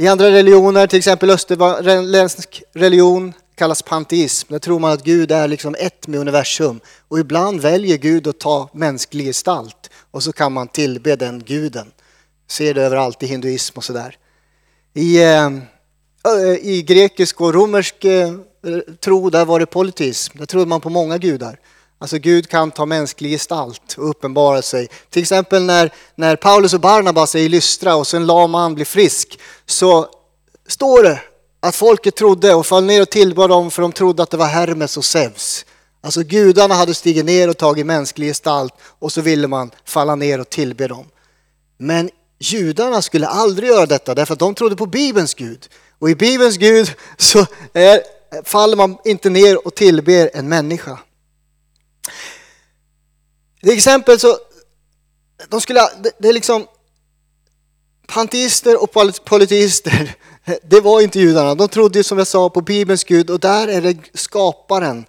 I 0.00 0.06
andra 0.08 0.30
religioner, 0.30 0.86
till 0.86 0.98
exempel 0.98 1.30
österländsk 1.30 2.62
religion, 2.72 3.32
kallas 3.54 3.82
panteism. 3.82 4.52
Där 4.52 4.58
tror 4.58 4.78
man 4.78 4.92
att 4.92 5.04
Gud 5.04 5.32
är 5.32 5.48
liksom 5.48 5.76
ett 5.78 6.06
med 6.06 6.20
universum. 6.20 6.80
Och 7.08 7.18
ibland 7.18 7.60
väljer 7.60 7.96
Gud 7.96 8.26
att 8.26 8.40
ta 8.40 8.70
mänsklig 8.72 9.26
gestalt 9.26 9.90
och 10.10 10.22
så 10.22 10.32
kan 10.32 10.52
man 10.52 10.68
tillbe 10.68 11.16
den 11.16 11.42
guden. 11.44 11.92
Ser 12.48 12.74
det 12.74 12.82
överallt 12.82 13.22
i 13.22 13.26
hinduism 13.26 13.78
och 13.78 13.84
sådär. 13.84 14.16
I, 14.94 15.22
eh, 15.22 15.50
I 16.62 16.84
grekisk 16.86 17.40
och 17.40 17.54
romersk 17.54 18.04
eh, 18.04 18.32
tro, 19.00 19.30
där 19.30 19.44
var 19.44 19.60
det 19.60 19.66
politism. 19.66 20.38
Där 20.38 20.46
trodde 20.46 20.66
man 20.66 20.80
på 20.80 20.90
många 20.90 21.18
gudar. 21.18 21.58
Alltså 22.02 22.18
Gud 22.18 22.48
kan 22.48 22.70
ta 22.70 22.86
mänsklig 22.86 23.30
gestalt 23.30 23.94
och 23.98 24.10
uppenbara 24.10 24.62
sig. 24.62 24.88
Till 25.10 25.22
exempel 25.22 25.62
när, 25.62 25.92
när 26.14 26.36
Paulus 26.36 26.74
och 26.74 26.80
Barnabas 26.80 27.34
är 27.34 27.38
i 27.38 27.48
Lystra 27.48 27.94
och 27.94 28.06
så 28.06 28.16
en 28.16 28.26
lam 28.26 28.50
man 28.50 28.74
blir 28.74 28.84
frisk 28.84 29.38
så 29.66 30.08
står 30.68 31.02
det 31.02 31.20
att 31.60 31.76
folket 31.76 32.16
trodde 32.16 32.54
och 32.54 32.66
föll 32.66 32.84
ner 32.84 33.02
och 33.02 33.10
tillbad 33.10 33.50
dem 33.50 33.70
för 33.70 33.82
de 33.82 33.92
trodde 33.92 34.22
att 34.22 34.30
det 34.30 34.36
var 34.36 34.46
Hermes 34.46 34.96
och 34.96 35.04
Zeus. 35.04 35.66
Alltså 36.00 36.22
gudarna 36.22 36.74
hade 36.74 36.94
stigit 36.94 37.24
ner 37.24 37.48
och 37.48 37.56
tagit 37.56 37.86
mänsklig 37.86 38.28
gestalt 38.28 38.74
och 38.98 39.12
så 39.12 39.20
ville 39.20 39.48
man 39.48 39.70
falla 39.84 40.14
ner 40.14 40.40
och 40.40 40.50
tillbe 40.50 40.88
dem. 40.88 41.06
Men 41.78 42.10
judarna 42.38 43.02
skulle 43.02 43.26
aldrig 43.26 43.68
göra 43.68 43.86
detta 43.86 44.14
därför 44.14 44.32
att 44.32 44.38
de 44.38 44.54
trodde 44.54 44.76
på 44.76 44.86
Bibelns 44.86 45.34
Gud. 45.34 45.68
Och 45.98 46.10
i 46.10 46.14
Bibelns 46.14 46.56
Gud 46.56 46.90
så 47.16 47.46
är, 47.72 48.00
faller 48.44 48.76
man 48.76 48.96
inte 49.04 49.30
ner 49.30 49.66
och 49.66 49.74
tillber 49.74 50.30
en 50.34 50.48
människa. 50.48 50.98
Till 53.60 53.70
exempel 53.70 54.18
så, 54.18 54.38
de 55.48 55.60
skulle, 55.60 55.80
det, 55.80 56.10
det 56.18 56.28
är 56.28 56.32
liksom 56.32 56.66
panteister 58.06 58.82
och 58.82 58.90
politister, 59.24 60.14
det 60.62 60.80
var 60.80 61.00
inte 61.00 61.18
judarna. 61.18 61.54
De 61.54 61.68
trodde 61.68 62.04
som 62.04 62.18
jag 62.18 62.26
sa 62.26 62.50
på 62.50 62.60
Bibelns 62.60 63.04
Gud 63.04 63.30
och 63.30 63.40
där 63.40 63.68
är 63.68 63.80
det 63.80 63.96
skaparen 64.14 65.06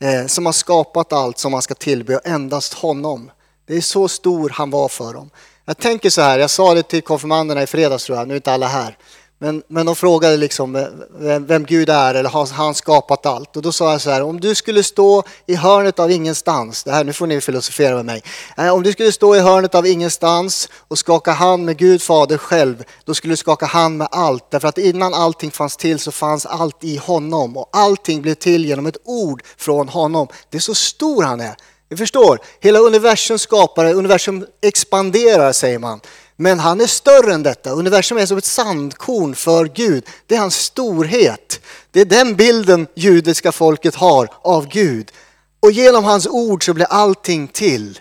eh, 0.00 0.26
som 0.26 0.46
har 0.46 0.52
skapat 0.52 1.12
allt 1.12 1.38
som 1.38 1.52
man 1.52 1.62
ska 1.62 1.74
tillbe 1.74 2.16
och 2.16 2.26
endast 2.26 2.74
honom. 2.74 3.30
Det 3.66 3.76
är 3.76 3.80
så 3.80 4.08
stor 4.08 4.50
han 4.54 4.70
var 4.70 4.88
för 4.88 5.14
dem. 5.14 5.30
Jag 5.64 5.78
tänker 5.78 6.10
så 6.10 6.20
här, 6.20 6.38
jag 6.38 6.50
sa 6.50 6.74
det 6.74 6.82
till 6.82 7.02
konfirmanderna 7.02 7.62
i 7.62 7.66
fredags 7.66 8.04
tror 8.04 8.18
jag, 8.18 8.28
nu 8.28 8.34
är 8.34 8.36
inte 8.36 8.52
alla 8.52 8.66
här. 8.66 8.98
Men, 9.42 9.62
men 9.68 9.86
de 9.86 9.96
frågade 9.96 10.36
liksom 10.36 10.76
eh, 10.76 10.86
vem, 11.18 11.46
vem 11.46 11.64
Gud 11.64 11.88
är 11.88 12.14
eller 12.14 12.30
har 12.30 12.46
han 12.46 12.74
skapat 12.74 13.26
allt? 13.26 13.56
Och 13.56 13.62
då 13.62 13.72
sa 13.72 13.92
jag 13.92 14.00
så 14.00 14.10
här, 14.10 14.22
om 14.22 14.40
du 14.40 14.54
skulle 14.54 14.82
stå 14.82 15.22
i 15.46 15.54
hörnet 15.54 15.98
av 15.98 16.10
ingenstans, 16.10 16.84
det 16.84 16.90
här, 16.90 17.04
nu 17.04 17.12
får 17.12 17.26
ni 17.26 17.40
filosofera 17.40 17.94
med 17.94 18.04
mig. 18.04 18.22
Eh, 18.56 18.74
om 18.74 18.82
du 18.82 18.92
skulle 18.92 19.12
stå 19.12 19.36
i 19.36 19.40
hörnet 19.40 19.74
av 19.74 19.86
ingenstans 19.86 20.68
och 20.88 20.98
skaka 20.98 21.32
hand 21.32 21.64
med 21.64 21.76
Gud 21.76 22.02
Fader 22.02 22.38
själv, 22.38 22.84
då 23.04 23.14
skulle 23.14 23.32
du 23.32 23.36
skaka 23.36 23.66
hand 23.66 23.96
med 23.96 24.08
allt. 24.10 24.50
Därför 24.50 24.68
att 24.68 24.78
innan 24.78 25.14
allting 25.14 25.50
fanns 25.50 25.76
till 25.76 25.98
så 25.98 26.12
fanns 26.12 26.46
allt 26.46 26.84
i 26.84 26.96
honom 26.96 27.56
och 27.56 27.68
allting 27.72 28.22
blev 28.22 28.34
till 28.34 28.64
genom 28.64 28.86
ett 28.86 28.98
ord 29.04 29.42
från 29.56 29.88
honom. 29.88 30.28
Det 30.50 30.56
är 30.56 30.60
så 30.60 30.74
stor 30.74 31.22
han 31.22 31.40
är. 31.40 31.56
Ni 31.90 31.96
förstår, 31.96 32.38
hela 32.60 32.78
universum 32.78 33.38
skapare, 33.38 33.92
universum 33.92 34.46
expanderar 34.62 35.52
säger 35.52 35.78
man. 35.78 36.00
Men 36.40 36.58
han 36.58 36.80
är 36.80 36.86
större 36.86 37.34
än 37.34 37.42
detta. 37.42 37.70
Universum 37.70 38.18
är 38.18 38.26
som 38.26 38.38
ett 38.38 38.44
sandkorn 38.44 39.34
för 39.34 39.64
Gud. 39.64 40.04
Det 40.26 40.34
är 40.34 40.38
hans 40.38 40.56
storhet. 40.56 41.60
Det 41.90 42.00
är 42.00 42.04
den 42.04 42.36
bilden 42.36 42.86
judiska 42.94 43.52
folket 43.52 43.94
har 43.94 44.28
av 44.42 44.68
Gud. 44.68 45.12
Och 45.60 45.72
genom 45.72 46.04
hans 46.04 46.26
ord 46.26 46.64
så 46.64 46.74
blir 46.74 46.86
allting 46.86 47.48
till. 47.48 48.00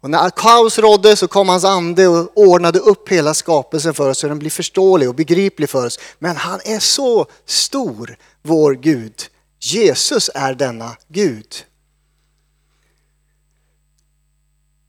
Och 0.00 0.10
när 0.10 0.30
kaos 0.30 0.78
rådde 0.78 1.16
så 1.16 1.28
kom 1.28 1.48
hans 1.48 1.64
ande 1.64 2.08
och 2.08 2.30
ordnade 2.34 2.78
upp 2.78 3.08
hela 3.08 3.34
skapelsen 3.34 3.94
för 3.94 4.10
oss 4.10 4.18
så 4.18 4.28
den 4.28 4.38
blir 4.38 4.50
förståelig 4.50 5.08
och 5.08 5.14
begriplig 5.14 5.70
för 5.70 5.86
oss. 5.86 5.98
Men 6.18 6.36
han 6.36 6.60
är 6.64 6.78
så 6.78 7.26
stor, 7.46 8.16
vår 8.42 8.74
Gud. 8.74 9.14
Jesus 9.60 10.30
är 10.34 10.54
denna 10.54 10.96
Gud. 11.08 11.64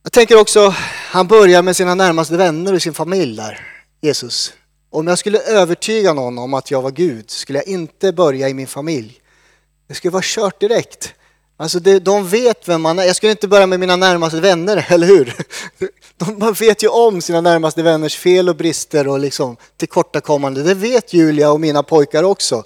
Jag 0.03 0.11
tänker 0.11 0.39
också, 0.39 0.73
han 1.15 1.27
börjar 1.27 1.61
med 1.61 1.75
sina 1.75 1.95
närmaste 1.95 2.37
vänner 2.37 2.73
och 2.73 2.81
sin 2.81 2.93
familj 2.93 3.37
där, 3.37 3.59
Jesus. 4.01 4.53
Om 4.89 5.07
jag 5.07 5.19
skulle 5.19 5.39
övertyga 5.39 6.13
någon 6.13 6.37
om 6.37 6.53
att 6.53 6.71
jag 6.71 6.81
var 6.81 6.91
Gud 6.91 7.29
skulle 7.29 7.59
jag 7.59 7.67
inte 7.67 8.13
börja 8.13 8.49
i 8.49 8.53
min 8.53 8.67
familj. 8.67 9.19
Det 9.87 9.93
skulle 9.93 10.11
vara 10.11 10.23
kört 10.25 10.59
direkt. 10.59 11.13
Alltså 11.57 11.79
det, 11.79 11.99
de 11.99 12.27
vet 12.27 12.67
vem 12.67 12.81
man 12.81 12.99
är. 12.99 13.03
Jag 13.03 13.15
skulle 13.15 13.31
inte 13.31 13.47
börja 13.47 13.67
med 13.67 13.79
mina 13.79 13.95
närmaste 13.95 14.39
vänner, 14.39 14.85
eller 14.89 15.07
hur? 15.07 15.35
De, 16.17 16.39
man 16.39 16.53
vet 16.53 16.83
ju 16.83 16.87
om 16.87 17.21
sina 17.21 17.41
närmaste 17.41 17.83
vänners 17.83 18.17
fel 18.17 18.49
och 18.49 18.55
brister 18.55 19.07
och 19.07 19.19
liksom 19.19 19.57
tillkortakommande. 19.77 20.63
Det 20.63 20.73
vet 20.73 21.13
Julia 21.13 21.51
och 21.51 21.59
mina 21.59 21.83
pojkar 21.83 22.23
också. 22.23 22.63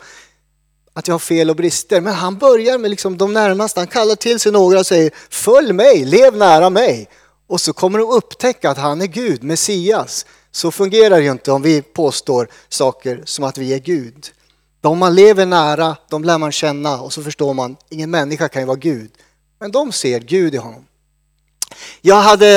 Att 0.94 1.08
jag 1.08 1.14
har 1.14 1.20
fel 1.20 1.50
och 1.50 1.56
brister. 1.56 2.02
Men 2.02 2.14
han 2.14 2.38
börjar 2.38 2.78
med 2.78 2.92
liksom 2.92 3.18
de 3.18 3.34
närmaste. 3.34 3.80
Han 3.80 3.88
kallar 3.88 4.16
till 4.16 4.40
sig 4.40 4.52
några 4.52 4.80
och 4.80 4.86
säger 4.86 5.12
Följ 5.30 5.74
mig, 5.74 6.06
lev 6.06 6.38
nära 6.38 6.70
mig. 6.70 7.10
Och 7.50 7.62
så 7.62 7.74
kommer 7.74 8.00
de 8.00 8.10
upptäcka 8.10 8.70
att 8.70 8.78
han 8.78 9.02
är 9.02 9.06
Gud, 9.06 9.44
Messias. 9.44 10.26
Så 10.52 10.72
fungerar 10.72 11.18
det 11.18 11.24
ju 11.24 11.32
inte 11.32 11.52
om 11.52 11.62
vi 11.62 11.82
påstår 11.82 12.48
saker 12.70 13.22
som 13.26 13.46
att 13.46 13.58
vi 13.58 13.74
är 13.74 13.80
Gud. 13.80 14.32
De 14.82 14.98
man 14.98 15.16
lever 15.16 15.46
nära, 15.46 15.96
de 16.10 16.24
lär 16.24 16.38
man 16.38 16.52
känna 16.52 17.02
och 17.02 17.14
så 17.14 17.24
förstår 17.24 17.54
man, 17.54 17.78
ingen 17.90 18.12
människa 18.12 18.48
kan 18.48 18.62
ju 18.62 18.66
vara 18.66 18.78
Gud. 18.78 19.12
Men 19.60 19.72
de 19.72 19.92
ser 19.92 20.20
Gud 20.20 20.56
i 20.56 20.58
honom. 20.58 20.86
Jag 22.02 22.16
hade 22.16 22.48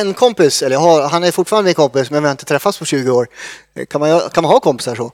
en 0.00 0.14
kompis, 0.14 0.62
eller 0.62 0.76
har, 0.76 1.08
han 1.08 1.24
är 1.24 1.30
fortfarande 1.30 1.68
min 1.68 1.74
kompis 1.74 2.10
men 2.10 2.22
vi 2.22 2.26
har 2.26 2.32
inte 2.32 2.44
träffats 2.44 2.78
på 2.78 2.84
20 2.84 3.10
år. 3.10 3.28
Kan 3.88 4.00
man, 4.00 4.20
kan 4.20 4.42
man 4.42 4.52
ha 4.52 4.60
kompisar 4.60 4.94
så? 4.94 5.12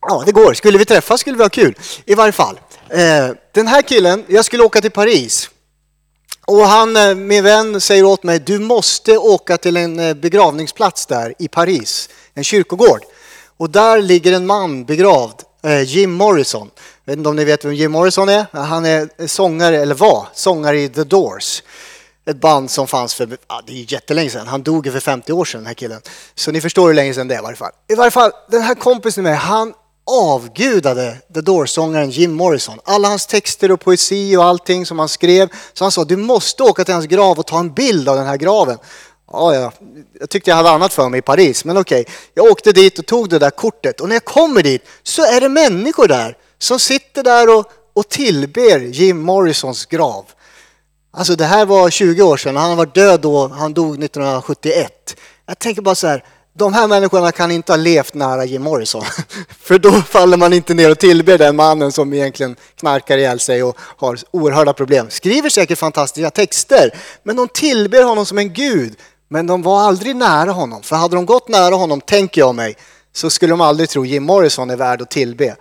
Ja, 0.00 0.22
det 0.26 0.32
går. 0.32 0.54
Skulle 0.54 0.78
vi 0.78 0.84
träffas 0.84 1.20
skulle 1.20 1.36
vi 1.36 1.42
ha 1.42 1.50
kul. 1.50 1.78
I 2.04 2.14
varje 2.14 2.32
fall. 2.32 2.60
Eh, 2.88 3.30
den 3.52 3.66
här 3.66 3.82
killen, 3.82 4.24
jag 4.28 4.44
skulle 4.44 4.62
åka 4.62 4.80
till 4.80 4.90
Paris. 4.90 5.50
Och 6.50 6.66
han, 6.66 6.96
eh, 6.96 7.14
min 7.14 7.44
vän, 7.44 7.80
säger 7.80 8.04
åt 8.04 8.22
mig, 8.22 8.38
du 8.38 8.58
måste 8.58 9.18
åka 9.18 9.56
till 9.56 9.76
en 9.76 9.98
eh, 9.98 10.14
begravningsplats 10.14 11.06
där 11.06 11.34
i 11.38 11.48
Paris, 11.48 12.08
en 12.34 12.44
kyrkogård. 12.44 13.04
Och 13.56 13.70
där 13.70 14.02
ligger 14.02 14.32
en 14.32 14.46
man 14.46 14.84
begravd, 14.84 15.34
eh, 15.62 15.82
Jim 15.82 16.12
Morrison. 16.12 16.70
Jag 17.04 17.12
vet 17.12 17.18
inte 17.18 17.28
om 17.28 17.36
ni 17.36 17.44
vet 17.44 17.64
vem 17.64 17.74
Jim 17.74 17.92
Morrison 17.92 18.28
är? 18.28 18.46
Han 18.52 18.84
är 18.84 19.26
sångare, 19.26 19.76
eller 19.82 19.94
var, 19.94 20.28
sångare 20.34 20.80
i 20.80 20.88
The 20.88 21.04
Doors. 21.04 21.62
Ett 22.30 22.40
band 22.40 22.70
som 22.70 22.86
fanns 22.86 23.14
för, 23.14 23.38
ja, 23.48 23.62
det 23.66 23.72
är 23.72 23.92
jättelänge 23.92 24.30
sedan. 24.30 24.46
Han 24.46 24.62
dog 24.62 24.92
för 24.92 25.00
50 25.00 25.32
år 25.32 25.44
sedan 25.44 25.60
den 25.60 25.66
här 25.66 25.74
killen. 25.74 26.00
Så 26.34 26.50
ni 26.50 26.60
förstår 26.60 26.86
hur 26.86 26.94
länge 26.94 27.14
sedan 27.14 27.28
det 27.28 27.34
är 27.34 27.38
i 27.38 27.42
varje 27.42 27.56
fall. 27.56 27.72
I 27.88 27.94
varje 27.94 28.10
fall, 28.10 28.30
den 28.50 28.62
här 28.62 28.74
kompisen 28.74 29.24
med 29.24 29.38
han 29.38 29.74
avgudade 30.10 31.16
The 31.34 31.40
Doors-sångaren 31.40 32.10
Jim 32.10 32.32
Morrison. 32.32 32.78
Alla 32.84 33.08
hans 33.08 33.26
texter 33.26 33.70
och 33.70 33.80
poesi 33.80 34.36
och 34.36 34.44
allting 34.44 34.86
som 34.86 34.98
han 34.98 35.08
skrev. 35.08 35.48
Så 35.72 35.84
han 35.84 35.92
sa, 35.92 36.04
du 36.04 36.16
måste 36.16 36.62
åka 36.62 36.84
till 36.84 36.94
hans 36.94 37.06
grav 37.06 37.38
och 37.38 37.46
ta 37.46 37.58
en 37.58 37.72
bild 37.72 38.08
av 38.08 38.16
den 38.16 38.26
här 38.26 38.36
graven. 38.36 38.78
Ja, 39.32 39.54
ja. 39.54 39.72
Jag 40.20 40.30
tyckte 40.30 40.50
jag 40.50 40.56
hade 40.56 40.70
annat 40.70 40.92
för 40.92 41.08
mig 41.08 41.18
i 41.18 41.22
Paris, 41.22 41.64
men 41.64 41.76
okej. 41.76 42.04
Jag 42.34 42.46
åkte 42.46 42.72
dit 42.72 42.98
och 42.98 43.06
tog 43.06 43.28
det 43.28 43.38
där 43.38 43.50
kortet 43.50 44.00
och 44.00 44.08
när 44.08 44.16
jag 44.16 44.24
kommer 44.24 44.62
dit 44.62 44.82
så 45.02 45.22
är 45.22 45.40
det 45.40 45.48
människor 45.48 46.08
där 46.08 46.36
som 46.58 46.78
sitter 46.78 47.22
där 47.22 47.58
och, 47.58 47.64
och 47.92 48.08
tillber 48.08 48.80
Jim 48.80 49.20
Morrisons 49.20 49.86
grav. 49.86 50.24
Alltså 51.12 51.36
det 51.36 51.44
här 51.44 51.66
var 51.66 51.90
20 51.90 52.22
år 52.22 52.36
sedan, 52.36 52.56
han 52.56 52.76
var 52.76 52.86
död 52.86 53.20
då, 53.20 53.48
han 53.48 53.74
dog 53.74 54.04
1971. 54.04 55.16
Jag 55.46 55.58
tänker 55.58 55.82
bara 55.82 55.94
så 55.94 56.06
här, 56.06 56.24
de 56.60 56.74
här 56.74 56.88
människorna 56.88 57.32
kan 57.32 57.50
inte 57.50 57.72
ha 57.72 57.76
levt 57.76 58.14
nära 58.14 58.44
Jim 58.44 58.62
Morrison. 58.62 59.04
För 59.60 59.78
då 59.78 59.92
faller 59.92 60.36
man 60.36 60.52
inte 60.52 60.74
ner 60.74 60.90
och 60.90 60.98
tillber 60.98 61.38
den 61.38 61.56
mannen 61.56 61.92
som 61.92 62.12
egentligen 62.12 62.56
knarkar 62.76 63.18
ihjäl 63.18 63.40
sig 63.40 63.62
och 63.62 63.76
har 63.78 64.18
oerhörda 64.30 64.72
problem. 64.72 65.06
Skriver 65.10 65.50
säkert 65.50 65.78
fantastiska 65.78 66.30
texter, 66.30 66.94
men 67.22 67.36
de 67.36 67.48
tillber 67.48 68.02
honom 68.02 68.26
som 68.26 68.38
en 68.38 68.52
gud. 68.52 68.96
Men 69.28 69.46
de 69.46 69.62
var 69.62 69.80
aldrig 69.80 70.16
nära 70.16 70.50
honom. 70.50 70.82
För 70.82 70.96
hade 70.96 71.16
de 71.16 71.26
gått 71.26 71.48
nära 71.48 71.74
honom, 71.74 72.00
tänker 72.00 72.40
jag 72.40 72.54
mig, 72.54 72.76
så 73.12 73.30
skulle 73.30 73.52
de 73.52 73.60
aldrig 73.60 73.88
tro 73.88 74.04
Jim 74.04 74.24
Morrison 74.24 74.70
är 74.70 74.76
värd 74.76 75.02
att 75.02 75.10
tillbe. 75.10 75.56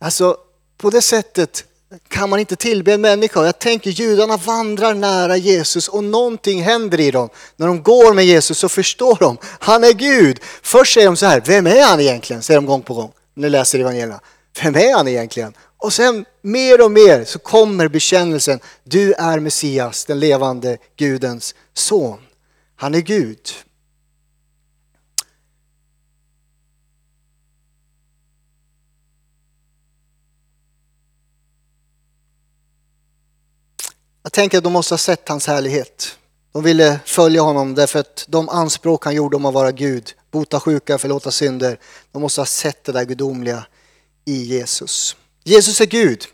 Alltså, 0.00 0.36
på 0.78 0.90
det 0.90 1.02
sättet 1.02 1.64
kan 2.08 2.30
man 2.30 2.38
inte 2.38 2.56
tillbe 2.56 2.92
en 2.92 3.00
människa. 3.00 3.44
Jag 3.44 3.58
tänker 3.58 3.90
judarna 3.90 4.36
vandrar 4.36 4.94
nära 4.94 5.36
Jesus 5.36 5.88
och 5.88 6.04
någonting 6.04 6.62
händer 6.62 7.00
i 7.00 7.10
dem. 7.10 7.28
När 7.56 7.66
de 7.66 7.82
går 7.82 8.14
med 8.14 8.24
Jesus 8.24 8.58
så 8.58 8.68
förstår 8.68 9.16
de, 9.20 9.38
han 9.42 9.84
är 9.84 9.92
Gud. 9.92 10.40
Först 10.62 10.94
säger 10.94 11.06
de 11.06 11.16
så 11.16 11.26
här, 11.26 11.42
vem 11.46 11.66
är 11.66 11.84
han 11.84 12.00
egentligen? 12.00 12.42
Säger 12.42 12.60
de 12.60 12.66
gång 12.66 12.82
på 12.82 12.94
gång 12.94 13.12
när 13.34 13.42
de 13.42 13.48
läser 13.50 13.78
evangelierna. 13.78 14.20
Vem 14.62 14.76
är 14.76 14.96
han 14.96 15.08
egentligen? 15.08 15.54
Och 15.78 15.92
sen 15.92 16.24
mer 16.42 16.84
och 16.84 16.90
mer 16.90 17.24
så 17.24 17.38
kommer 17.38 17.88
bekännelsen, 17.88 18.60
du 18.84 19.12
är 19.12 19.38
Messias, 19.38 20.04
den 20.04 20.20
levande 20.20 20.78
Gudens 20.96 21.54
son. 21.74 22.18
Han 22.76 22.94
är 22.94 23.00
Gud. 23.00 23.40
Tänker 34.38 34.58
att 34.58 34.64
de 34.64 34.72
måste 34.72 34.92
ha 34.94 34.98
sett 34.98 35.28
hans 35.28 35.46
härlighet. 35.46 36.16
De 36.52 36.62
ville 36.62 37.00
följa 37.04 37.42
honom 37.42 37.74
därför 37.74 37.98
att 37.98 38.24
de 38.28 38.48
anspråk 38.48 39.04
han 39.04 39.14
gjorde 39.14 39.36
om 39.36 39.44
att 39.44 39.54
vara 39.54 39.72
Gud, 39.72 40.12
bota 40.30 40.60
sjuka, 40.60 40.98
förlåta 40.98 41.30
synder. 41.30 41.78
De 42.12 42.22
måste 42.22 42.40
ha 42.40 42.46
sett 42.46 42.84
det 42.84 42.92
där 42.92 43.04
gudomliga 43.04 43.66
i 44.24 44.42
Jesus. 44.42 45.16
Jesus 45.44 45.80
är 45.80 45.86
Gud. 45.86 46.24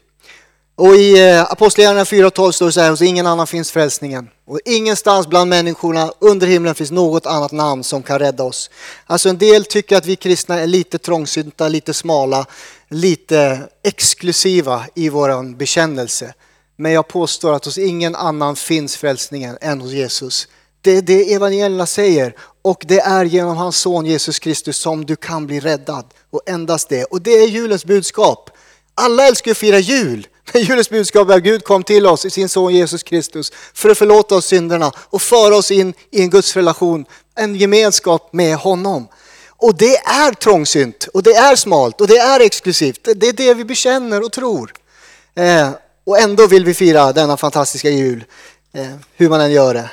Och 0.76 0.94
i 0.94 1.28
eh, 1.28 1.42
Apostlagärningarna 1.42 2.04
4.12 2.04 2.52
står 2.52 2.66
det 2.66 2.72
så 2.72 2.80
här, 2.80 2.90
hos 2.90 3.02
ingen 3.02 3.26
annan 3.26 3.46
finns 3.46 3.70
frälsningen. 3.70 4.28
Och 4.46 4.60
ingenstans 4.64 5.26
bland 5.26 5.50
människorna 5.50 6.12
under 6.18 6.46
himlen 6.46 6.74
finns 6.74 6.90
något 6.90 7.26
annat 7.26 7.52
namn 7.52 7.84
som 7.84 8.02
kan 8.02 8.18
rädda 8.18 8.44
oss. 8.44 8.70
Alltså 9.06 9.28
en 9.28 9.38
del 9.38 9.64
tycker 9.64 9.96
att 9.96 10.06
vi 10.06 10.16
kristna 10.16 10.60
är 10.60 10.66
lite 10.66 10.98
trångsynta, 10.98 11.68
lite 11.68 11.94
smala, 11.94 12.46
lite 12.88 13.68
exklusiva 13.82 14.86
i 14.94 15.08
vår 15.08 15.56
bekännelse. 15.56 16.34
Men 16.76 16.92
jag 16.92 17.08
påstår 17.08 17.52
att 17.52 17.64
hos 17.64 17.78
ingen 17.78 18.14
annan 18.14 18.56
finns 18.56 18.96
frälsningen 18.96 19.58
än 19.60 19.80
hos 19.80 19.92
Jesus. 19.92 20.48
Det 20.80 20.96
är 20.96 21.02
det 21.02 21.32
evangelierna 21.34 21.86
säger 21.86 22.34
och 22.62 22.84
det 22.86 23.00
är 23.00 23.24
genom 23.24 23.56
hans 23.56 23.76
son 23.76 24.06
Jesus 24.06 24.38
Kristus 24.38 24.76
som 24.76 25.04
du 25.04 25.16
kan 25.16 25.46
bli 25.46 25.60
räddad. 25.60 26.04
Och 26.30 26.40
endast 26.46 26.88
det. 26.88 27.04
Och 27.04 27.22
det 27.22 27.30
är 27.30 27.48
julens 27.48 27.84
budskap. 27.84 28.50
Alla 28.94 29.26
älskar 29.26 29.50
att 29.50 29.56
fira 29.56 29.78
jul. 29.78 30.26
Men 30.52 30.62
julens 30.62 30.90
budskap 30.90 31.30
är 31.30 31.34
att 31.34 31.42
Gud 31.42 31.64
kom 31.64 31.82
till 31.82 32.06
oss 32.06 32.24
i 32.24 32.30
sin 32.30 32.48
son 32.48 32.74
Jesus 32.74 33.02
Kristus 33.02 33.52
för 33.74 33.90
att 33.90 33.98
förlåta 33.98 34.36
oss 34.36 34.46
synderna 34.46 34.92
och 34.96 35.22
föra 35.22 35.56
oss 35.56 35.70
in 35.70 35.94
i 36.10 36.22
en 36.22 36.30
Guds 36.30 36.56
relation, 36.56 37.04
en 37.34 37.54
gemenskap 37.54 38.32
med 38.32 38.56
honom. 38.56 39.08
Och 39.48 39.76
det 39.76 39.96
är 39.96 40.32
trångsynt 40.32 41.08
och 41.14 41.22
det 41.22 41.34
är 41.34 41.56
smalt 41.56 42.00
och 42.00 42.06
det 42.06 42.18
är 42.18 42.40
exklusivt. 42.40 43.00
Det 43.16 43.28
är 43.28 43.32
det 43.32 43.54
vi 43.54 43.64
bekänner 43.64 44.24
och 44.24 44.32
tror. 44.32 44.72
Eh, 45.34 45.70
och 46.04 46.18
ändå 46.18 46.46
vill 46.46 46.64
vi 46.64 46.74
fira 46.74 47.12
denna 47.12 47.36
fantastiska 47.36 47.90
jul, 47.90 48.24
eh, 48.72 48.94
hur 49.16 49.28
man 49.28 49.40
än 49.40 49.52
gör 49.52 49.74
det. 49.74 49.90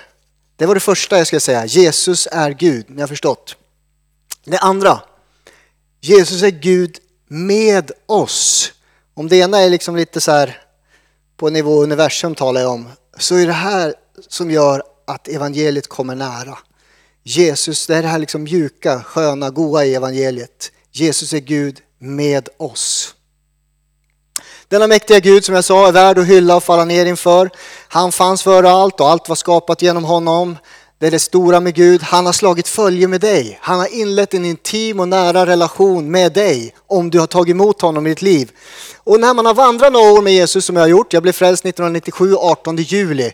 Det 0.56 0.66
var 0.66 0.74
det 0.74 0.80
första 0.80 1.18
jag 1.18 1.28
skulle 1.28 1.40
säga. 1.40 1.66
Jesus 1.66 2.28
är 2.32 2.52
Gud, 2.52 2.86
ni 2.90 3.02
har 3.02 3.08
förstått. 3.08 3.56
Det 4.46 4.58
andra, 4.58 5.00
Jesus 6.02 6.44
är 6.44 6.50
Gud 6.50 6.98
med 7.28 7.92
oss. 8.06 8.72
Om 9.14 9.28
det 9.28 9.36
ena 9.38 9.60
är 9.60 9.70
liksom 9.70 9.96
lite 9.96 10.22
så 10.22 10.32
här 10.32 10.62
på 11.38 11.50
nivå 11.50 11.84
universum 11.84 12.36
talar 12.36 12.62
jag 12.62 12.72
om, 12.72 12.88
så 13.18 13.36
är 13.36 13.48
det 13.48 13.54
här 13.54 13.94
som 14.28 14.52
gör 14.52 14.84
att 15.06 15.28
evangeliet 15.28 15.88
kommer 15.88 16.16
nära. 16.16 16.58
Jesus, 17.24 17.88
det 17.88 17.96
är 17.96 18.02
det 18.02 18.08
här 18.08 18.20
liksom 18.20 18.44
mjuka, 18.44 19.04
sköna, 19.04 19.50
goa 19.50 19.86
i 19.86 19.96
evangeliet. 19.96 20.72
Jesus 20.92 21.34
är 21.34 21.40
Gud 21.40 21.82
med 22.00 22.50
oss. 22.58 23.16
Denna 24.72 24.88
mäktiga 24.88 25.20
Gud 25.20 25.46
som 25.46 25.56
jag 25.56 25.64
sa 25.64 25.88
är 25.88 25.92
värd 25.92 26.18
att 26.18 26.28
hylla 26.28 26.56
och 26.56 26.64
falla 26.64 26.86
ner 26.86 27.06
inför. 27.06 27.50
Han 27.88 28.12
fanns 28.12 28.44
före 28.44 28.72
allt 28.72 29.00
och 29.00 29.10
allt 29.10 29.30
var 29.30 29.36
skapat 29.36 29.82
genom 29.82 30.04
honom. 30.04 30.58
Det 31.00 31.08
är 31.08 31.12
det 31.12 31.20
stora 31.20 31.60
med 31.60 31.76
Gud. 31.76 32.04
Han 32.04 32.26
har 32.26 32.34
slagit 32.34 32.68
följe 32.68 33.08
med 33.08 33.22
dig. 33.22 33.60
Han 33.62 33.80
har 33.80 33.94
inlett 33.94 34.34
en 34.34 34.46
intim 34.46 35.00
och 35.00 35.08
nära 35.08 35.46
relation 35.46 36.12
med 36.12 36.34
dig 36.34 36.74
om 36.88 37.10
du 37.10 37.20
har 37.20 37.28
tagit 37.28 37.54
emot 37.54 37.82
honom 37.82 38.08
i 38.08 38.10
ditt 38.10 38.22
liv. 38.22 38.52
Och 38.98 39.20
när 39.20 39.34
man 39.34 39.46
har 39.46 39.54
vandrat 39.54 39.94
några 39.94 40.12
år 40.12 40.22
med 40.22 40.34
Jesus 40.34 40.66
som 40.66 40.76
jag 40.76 40.84
har 40.84 40.90
gjort, 40.90 41.14
jag 41.14 41.24
blev 41.24 41.34
frälst 41.34 41.66
1997, 41.66 42.36
18 42.36 42.78
juli, 42.78 43.32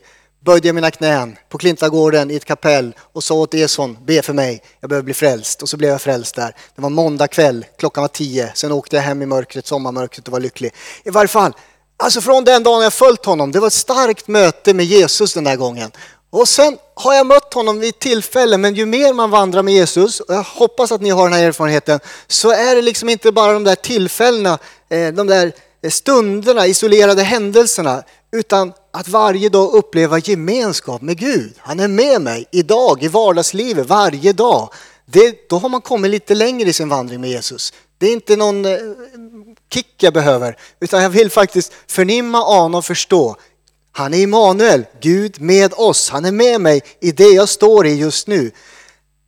böjde 0.48 0.68
jag 0.68 0.76
mina 0.76 0.92
knän 0.92 1.38
på 1.50 1.58
Klintagården 1.58 2.32
i 2.32 2.36
ett 2.36 2.46
kapell 2.46 2.96
och 3.14 3.24
sa 3.24 3.36
åt 3.36 3.54
Eson, 3.54 3.98
be 4.06 4.22
för 4.22 4.34
mig, 4.34 4.64
jag 4.80 4.90
behöver 4.90 5.04
bli 5.04 5.14
frälst. 5.14 5.62
Och 5.62 5.70
så 5.70 5.78
blev 5.78 5.90
jag 5.92 6.02
frälst 6.02 6.36
där. 6.36 6.56
Det 6.76 6.82
var 6.82 6.90
måndag 6.90 7.28
kväll, 7.28 7.66
klockan 7.78 8.02
var 8.02 8.08
tio, 8.08 8.52
sen 8.56 8.72
åkte 8.72 8.96
jag 8.96 9.04
hem 9.04 9.22
i 9.22 9.26
mörkret, 9.26 9.68
sommarmörkret 9.68 10.28
och 10.28 10.32
var 10.32 10.40
lycklig. 10.40 10.74
I 11.04 11.10
varje 11.10 11.28
fall, 11.28 11.54
alltså 11.98 12.22
från 12.22 12.44
den 12.44 12.64
dagen 12.64 12.84
jag 12.84 12.94
följt 12.94 13.26
honom, 13.26 13.52
det 13.52 13.60
var 13.60 13.68
ett 13.68 13.74
starkt 13.74 14.28
möte 14.28 14.74
med 14.74 14.86
Jesus 14.86 15.34
den 15.34 15.44
där 15.44 15.56
gången. 15.56 15.92
Och 16.30 16.48
sen 16.48 16.78
har 16.96 17.14
jag 17.14 17.26
mött 17.26 17.54
honom 17.54 17.80
vid 17.80 18.00
tillfällen, 18.00 18.62
men 18.62 18.76
ju 18.76 18.86
mer 18.86 19.14
man 19.14 19.30
vandrar 19.30 19.64
med 19.64 19.74
Jesus, 19.74 20.20
och 20.20 20.34
jag 20.34 20.44
hoppas 20.44 20.92
att 20.92 21.02
ni 21.02 21.10
har 21.10 21.24
den 21.24 21.40
här 21.40 21.48
erfarenheten, 21.48 22.00
så 22.28 22.52
är 22.52 22.76
det 22.76 22.82
liksom 22.82 23.10
inte 23.10 23.32
bara 23.32 23.54
de 23.54 23.64
där 23.64 23.76
tillfällena, 23.76 24.58
eh, 24.90 25.08
de 25.14 25.28
där 25.28 25.52
stunderna, 25.90 26.68
isolerade 26.68 27.24
händelserna, 27.24 28.04
utan 28.32 28.74
att 28.92 29.08
varje 29.08 29.50
dag 29.50 29.74
uppleva 29.74 30.20
gemenskap 30.20 31.02
med 31.02 31.18
Gud. 31.18 31.54
Han 31.58 31.80
är 31.80 31.88
med 31.88 32.22
mig 32.22 32.46
idag, 32.52 33.04
i 33.04 33.08
vardagslivet, 33.08 33.88
varje 33.88 34.34
dag. 34.34 34.70
Det, 35.06 35.50
då 35.50 35.58
har 35.58 35.70
man 35.70 35.82
kommit 35.82 36.12
lite 36.12 36.36
längre 36.36 36.70
i 36.70 36.74
sin 36.74 36.90
vandring 36.90 37.22
med 37.22 37.30
Jesus. 37.30 37.74
Det 37.98 38.08
är 38.08 38.14
inte 38.14 38.36
någon 38.36 38.66
eh, 38.66 38.78
kick 39.74 40.04
jag 40.04 40.14
behöver, 40.14 40.58
utan 40.80 41.04
jag 41.04 41.10
vill 41.10 41.30
faktiskt 41.30 41.74
förnimma, 41.88 42.44
ana 42.46 42.78
och 42.78 42.86
förstå. 42.86 43.36
Han 43.92 44.14
är 44.14 44.18
Immanuel, 44.18 44.86
Gud 45.02 45.42
med 45.42 45.74
oss. 45.74 46.10
Han 46.10 46.26
är 46.26 46.32
med 46.32 46.62
mig 46.62 46.82
i 47.00 47.12
det 47.12 47.30
jag 47.30 47.50
står 47.50 47.88
i 47.88 47.96
just 47.96 48.28
nu. 48.28 48.52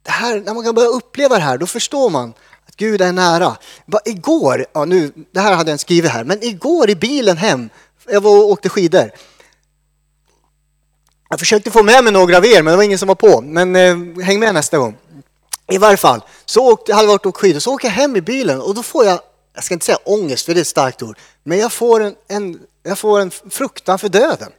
Det 0.04 0.12
här, 0.12 0.40
när 0.46 0.54
man 0.54 0.64
kan 0.64 0.76
börja 0.76 0.90
uppleva 0.90 1.36
det 1.36 1.42
här, 1.42 1.58
då 1.58 1.66
förstår 1.66 2.10
man 2.10 2.34
att 2.68 2.76
Gud 2.76 3.02
är 3.02 3.12
nära. 3.12 3.58
Bara 3.86 4.02
igår, 4.06 4.66
ja 4.74 4.86
nu, 4.86 5.12
det 5.32 5.40
här 5.40 5.56
hade 5.56 5.72
jag 5.72 5.76
inte 5.76 5.82
skrivit 5.82 6.12
här, 6.12 6.24
men 6.24 6.44
igår 6.44 6.90
i 6.90 6.96
bilen 6.96 7.38
hem, 7.38 7.70
jag 8.12 8.22
var 8.22 8.32
och 8.32 8.50
åkte 8.50 8.70
skidor. 8.70 9.12
Jag 11.30 11.40
försökte 11.40 11.72
få 11.72 11.84
med 11.84 12.04
mig 12.04 12.14
några 12.14 12.38
av 12.38 12.46
er, 12.46 12.64
men 12.64 12.72
det 12.72 12.78
var 12.78 12.84
ingen 12.84 12.98
som 12.98 13.08
var 13.08 13.16
på. 13.16 13.42
Men 13.42 13.76
eh, 13.76 14.24
häng 14.26 14.40
med 14.40 14.54
nästa 14.54 14.78
gång. 14.78 14.98
I 15.72 15.78
varje 15.78 15.98
fall, 15.98 16.22
så 16.46 16.72
åkte, 16.72 16.92
jag 16.92 16.96
hade 16.96 17.08
varit 17.08 17.26
och 17.26 17.30
åkt 17.30 17.38
skidor, 17.38 17.60
så 17.60 17.74
åker 17.74 17.88
jag 17.88 17.94
hem 17.94 18.16
i 18.16 18.22
bilen 18.22 18.62
och 18.62 18.76
då 18.76 18.84
får 18.84 19.06
jag, 19.06 19.20
jag 19.56 19.64
ska 19.64 19.74
inte 19.74 19.86
säga 19.86 19.98
ångest 20.04 20.46
för 20.46 20.54
det 20.54 20.60
är 20.60 20.62
ett 20.62 20.68
starkt 20.68 21.04
ord, 21.04 21.18
men 21.44 21.58
jag 21.58 21.72
får 21.72 22.04
en, 22.04 22.16
en, 22.28 22.60
jag 22.84 22.98
får 22.98 23.20
en 23.20 23.32
fruktan 23.50 24.00
för 24.00 24.10
döden. 24.10 24.52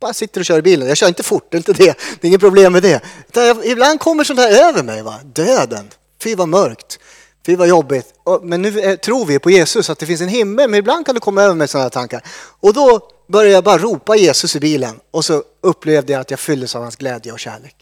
Bara 0.00 0.14
sitter 0.14 0.40
och 0.40 0.44
kör 0.44 0.58
i 0.58 0.62
bilen, 0.62 0.88
jag 0.88 0.96
kör 0.96 1.08
inte 1.08 1.22
fort, 1.22 1.46
det 1.50 1.56
är 1.56 1.58
inte 1.58 1.72
det, 1.72 1.98
det 2.20 2.26
är 2.26 2.28
inget 2.28 2.40
problem 2.40 2.72
med 2.72 2.82
det. 2.82 3.00
Jag, 3.32 3.66
ibland 3.66 4.00
kommer 4.00 4.24
sånt 4.24 4.40
här 4.40 4.68
över 4.68 4.82
mig, 4.82 5.02
va? 5.02 5.14
döden, 5.24 5.90
fy 6.22 6.34
vad 6.34 6.48
mörkt. 6.48 6.98
Fy 7.46 7.56
vad 7.56 7.68
jobbigt. 7.68 8.14
Men 8.42 8.62
nu 8.62 8.80
eh, 8.80 8.96
tror 8.96 9.26
vi 9.26 9.38
på 9.38 9.50
Jesus 9.50 9.90
att 9.90 9.98
det 9.98 10.06
finns 10.06 10.20
en 10.20 10.28
himmel, 10.28 10.70
men 10.70 10.78
ibland 10.78 11.06
kan 11.06 11.14
du 11.14 11.20
komma 11.20 11.42
över 11.42 11.54
mig 11.54 11.68
sådana 11.68 11.90
tankar. 11.90 12.22
Och 12.60 12.72
då 12.72 13.00
började 13.28 13.54
jag 13.54 13.64
bara 13.64 13.78
ropa 13.78 14.16
Jesus 14.16 14.56
i 14.56 14.60
bilen 14.60 15.00
och 15.10 15.24
så 15.24 15.42
upplevde 15.60 16.12
jag 16.12 16.20
att 16.20 16.30
jag 16.30 16.40
fylldes 16.40 16.76
av 16.76 16.82
hans 16.82 16.96
glädje 16.96 17.32
och 17.32 17.38
kärlek. 17.38 17.76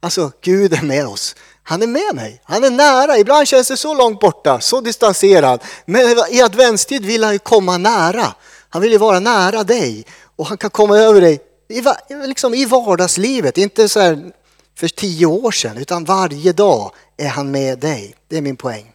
Alltså, 0.00 0.32
Gud 0.40 0.72
är 0.72 0.82
med 0.82 1.06
oss. 1.06 1.36
Han 1.62 1.82
är 1.82 1.86
med 1.86 2.14
mig. 2.14 2.40
Han 2.44 2.64
är 2.64 2.70
nära. 2.70 3.18
Ibland 3.18 3.48
känns 3.48 3.68
det 3.68 3.76
så 3.76 3.94
långt 3.94 4.20
borta, 4.20 4.60
så 4.60 4.80
distanserad. 4.80 5.60
Men 5.84 6.16
i 6.30 6.42
adventstid 6.42 7.04
vill 7.04 7.24
han 7.24 7.32
ju 7.32 7.38
komma 7.38 7.78
nära. 7.78 8.34
Han 8.68 8.82
vill 8.82 8.92
ju 8.92 8.98
vara 8.98 9.20
nära 9.20 9.64
dig 9.64 10.06
och 10.36 10.46
han 10.46 10.58
kan 10.58 10.70
komma 10.70 10.98
över 10.98 11.20
dig 11.20 11.40
i, 11.68 11.82
liksom 12.26 12.54
i 12.54 12.64
vardagslivet. 12.64 13.58
Inte 13.58 13.88
så 13.88 14.00
här 14.00 14.32
för 14.78 14.88
tio 14.88 15.26
år 15.26 15.50
sedan, 15.50 15.76
utan 15.76 16.04
varje 16.04 16.52
dag 16.52 16.92
är 17.16 17.28
han 17.28 17.50
med 17.50 17.78
dig. 17.78 18.14
Det 18.28 18.36
är 18.36 18.42
min 18.42 18.56
poäng. 18.56 18.92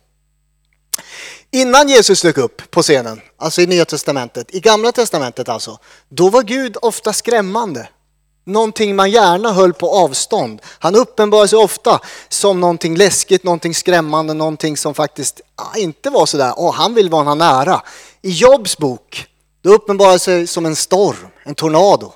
Innan 1.52 1.90
Jesus 1.90 2.22
dök 2.22 2.38
upp 2.38 2.72
på 2.72 2.82
scenen, 2.82 3.22
alltså 3.38 3.62
i 3.62 3.68
Nya 3.68 3.86
Testamentet, 3.86 4.56
i 4.56 4.60
Gamla 4.60 4.92
Testamentet 4.92 5.50
alltså, 5.50 5.78
då 6.10 6.30
var 6.30 6.44
Gud 6.44 6.78
ofta 6.82 7.14
skrämmande. 7.14 7.88
Någonting 8.46 8.96
man 8.96 9.12
gärna 9.12 9.54
höll 9.54 9.74
på 9.74 9.90
avstånd. 9.90 10.62
Han 10.80 10.96
uppenbarade 10.96 11.48
sig 11.48 11.60
ofta 11.60 12.00
som 12.30 12.60
någonting 12.60 12.98
läskigt, 12.98 13.44
någonting 13.44 13.76
skrämmande, 13.76 14.34
någonting 14.34 14.78
som 14.78 14.94
faktiskt 14.94 15.42
inte 15.76 16.10
var 16.10 16.26
sådär, 16.26 16.54
åh, 16.58 16.74
han 16.74 16.94
vill 16.94 17.10
vara 17.10 17.36
nära. 17.36 17.82
I 18.22 18.30
Jobs 18.30 18.78
bok, 18.78 19.26
då 19.62 19.74
uppenbarade 19.74 20.20
sig 20.20 20.48
som 20.48 20.66
en 20.66 20.76
storm, 20.76 21.28
en 21.44 21.56
tornado. 21.56 22.14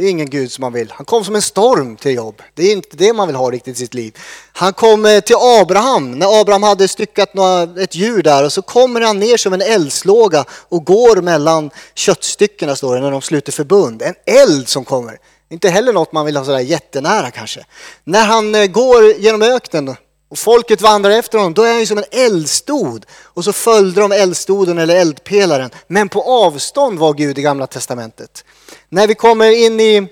Det 0.00 0.06
är 0.06 0.10
ingen 0.10 0.30
Gud 0.30 0.52
som 0.52 0.62
man 0.62 0.72
vill. 0.72 0.92
Han 0.96 1.06
kom 1.06 1.24
som 1.24 1.34
en 1.34 1.42
storm 1.42 1.96
till 1.96 2.14
jobb. 2.14 2.42
Det 2.54 2.62
är 2.62 2.72
inte 2.72 2.96
det 2.96 3.12
man 3.12 3.26
vill 3.26 3.36
ha 3.36 3.50
riktigt 3.50 3.76
i 3.76 3.78
sitt 3.78 3.94
liv. 3.94 4.18
Han 4.52 4.72
kom 4.72 5.20
till 5.24 5.36
Abraham 5.38 6.10
när 6.10 6.40
Abraham 6.40 6.62
hade 6.62 6.88
styckat 6.88 7.30
ett 7.78 7.94
djur 7.94 8.22
där 8.22 8.44
och 8.44 8.52
så 8.52 8.62
kommer 8.62 9.00
han 9.00 9.18
ner 9.18 9.36
som 9.36 9.52
en 9.52 9.62
eldslåga 9.62 10.44
och 10.50 10.84
går 10.84 11.22
mellan 11.22 11.70
köttstyckena 11.94 12.76
står 12.76 12.94
det 12.94 13.00
när 13.00 13.10
de 13.10 13.22
sluter 13.22 13.52
förbund. 13.52 14.02
En 14.02 14.14
eld 14.26 14.68
som 14.68 14.84
kommer. 14.84 15.18
Inte 15.50 15.68
heller 15.68 15.92
något 15.92 16.12
man 16.12 16.26
vill 16.26 16.36
ha 16.36 16.44
sådär 16.44 16.58
jättenära 16.58 17.30
kanske. 17.30 17.64
När 18.04 18.24
han 18.24 18.54
eh, 18.54 18.66
går 18.66 19.12
genom 19.12 19.42
öknen 19.42 19.96
och 20.30 20.38
folket 20.38 20.80
vandrar 20.80 21.10
efter 21.10 21.38
honom, 21.38 21.54
då 21.54 21.62
är 21.62 21.70
han 21.70 21.80
ju 21.80 21.86
som 21.86 21.98
en 21.98 22.04
eldstod. 22.10 23.06
Och 23.22 23.44
så 23.44 23.52
följde 23.52 24.00
de 24.00 24.12
eldstoden 24.12 24.78
eller 24.78 24.96
eldpelaren. 24.96 25.70
Men 25.86 26.08
på 26.08 26.22
avstånd 26.22 26.98
var 26.98 27.14
Gud 27.14 27.38
i 27.38 27.42
Gamla 27.42 27.66
Testamentet. 27.66 28.44
När 28.88 29.06
vi 29.06 29.14
kommer 29.14 29.50
in 29.50 29.80
i 29.80 30.08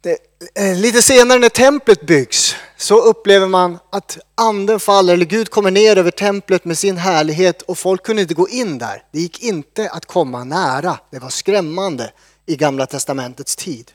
det, 0.00 0.18
eh, 0.54 0.76
lite 0.76 1.02
senare 1.02 1.38
när 1.38 1.48
templet 1.48 2.06
byggs 2.06 2.54
så 2.76 3.00
upplever 3.00 3.46
man 3.46 3.78
att 3.90 4.18
anden 4.34 4.80
faller, 4.80 5.14
eller 5.14 5.26
Gud 5.26 5.50
kommer 5.50 5.70
ner 5.70 5.96
över 5.96 6.10
templet 6.10 6.64
med 6.64 6.78
sin 6.78 6.96
härlighet 6.96 7.62
och 7.62 7.78
folk 7.78 8.02
kunde 8.02 8.22
inte 8.22 8.34
gå 8.34 8.48
in 8.48 8.78
där. 8.78 9.02
Det 9.12 9.20
gick 9.20 9.42
inte 9.42 9.90
att 9.90 10.06
komma 10.06 10.44
nära. 10.44 10.98
Det 11.10 11.18
var 11.18 11.30
skrämmande 11.30 12.12
i 12.46 12.56
Gamla 12.56 12.86
Testamentets 12.86 13.56
tid. 13.56 13.90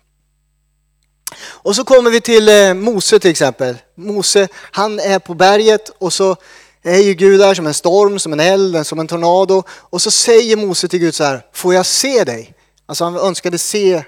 Och 1.38 1.76
så 1.76 1.84
kommer 1.84 2.12
vi 2.12 2.22
till 2.22 2.50
eh, 2.50 2.74
Mose 2.74 3.20
till 3.20 3.32
exempel. 3.32 3.78
Mose, 3.96 4.48
han 4.72 5.00
är 5.00 5.20
på 5.20 5.34
berget 5.34 5.92
och 5.98 6.14
så 6.14 6.36
är 6.84 6.98
ju 6.98 7.14
Gud 7.14 7.40
där 7.40 7.54
som 7.54 7.68
en 7.68 7.74
storm, 7.74 8.20
som 8.20 8.34
en 8.34 8.40
eld, 8.40 8.88
som 8.88 9.00
en 9.00 9.08
tornado. 9.08 9.64
Och 9.70 10.02
så 10.02 10.12
säger 10.12 10.56
Mose 10.56 10.88
till 10.88 11.00
Gud 11.00 11.16
så 11.16 11.24
här, 11.24 11.46
får 11.54 11.74
jag 11.74 11.86
se 11.86 12.24
dig? 12.24 12.54
Alltså 12.86 13.04
han 13.04 13.18
önskade 13.18 13.58
se 13.58 14.04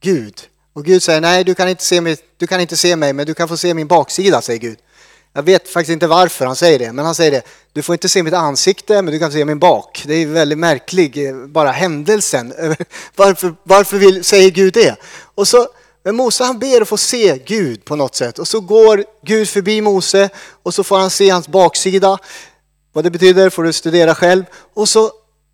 Gud. 0.00 0.40
Och 0.72 0.84
Gud 0.84 1.02
säger, 1.02 1.20
nej 1.20 1.44
du 1.44 1.54
kan, 1.54 1.68
inte 1.68 1.84
se 1.84 2.00
mig, 2.00 2.16
du 2.36 2.46
kan 2.46 2.60
inte 2.60 2.76
se 2.76 2.96
mig, 2.96 3.12
men 3.12 3.26
du 3.26 3.34
kan 3.34 3.48
få 3.48 3.56
se 3.56 3.74
min 3.74 3.86
baksida, 3.86 4.42
säger 4.42 4.60
Gud. 4.60 4.78
Jag 5.32 5.42
vet 5.42 5.68
faktiskt 5.68 5.92
inte 5.92 6.06
varför 6.06 6.46
han 6.46 6.56
säger 6.56 6.78
det, 6.78 6.92
men 6.92 7.04
han 7.04 7.14
säger 7.14 7.30
det. 7.30 7.42
Du 7.72 7.82
får 7.82 7.92
inte 7.94 8.08
se 8.08 8.22
mitt 8.22 8.34
ansikte, 8.34 9.02
men 9.02 9.12
du 9.12 9.18
kan 9.18 9.32
se 9.32 9.44
min 9.44 9.58
bak. 9.58 10.04
Det 10.06 10.14
är 10.14 10.26
väldigt 10.26 10.58
märklig, 10.58 11.28
eh, 11.28 11.34
bara 11.34 11.70
händelsen. 11.70 12.54
Varför, 13.16 13.54
varför 13.62 13.96
vill, 13.96 14.24
säger 14.24 14.50
Gud 14.50 14.74
det? 14.74 14.96
Och 15.34 15.48
så, 15.48 15.68
men 16.04 16.16
Mose 16.16 16.44
han 16.44 16.58
ber 16.58 16.80
att 16.80 16.88
få 16.88 16.96
se 16.96 17.38
Gud 17.46 17.84
på 17.84 17.96
något 17.96 18.14
sätt. 18.14 18.38
Och 18.38 18.48
så 18.48 18.60
går 18.60 19.04
Gud 19.22 19.48
förbi 19.48 19.80
Mose 19.80 20.30
och 20.62 20.74
så 20.74 20.84
får 20.84 20.98
han 20.98 21.10
se 21.10 21.30
hans 21.30 21.48
baksida. 21.48 22.18
Vad 22.92 23.04
det 23.04 23.10
betyder 23.10 23.50
får 23.50 23.62
du 23.62 23.72
studera 23.72 24.14
själv. 24.14 24.44
Och 24.74 24.88
så 24.88 25.10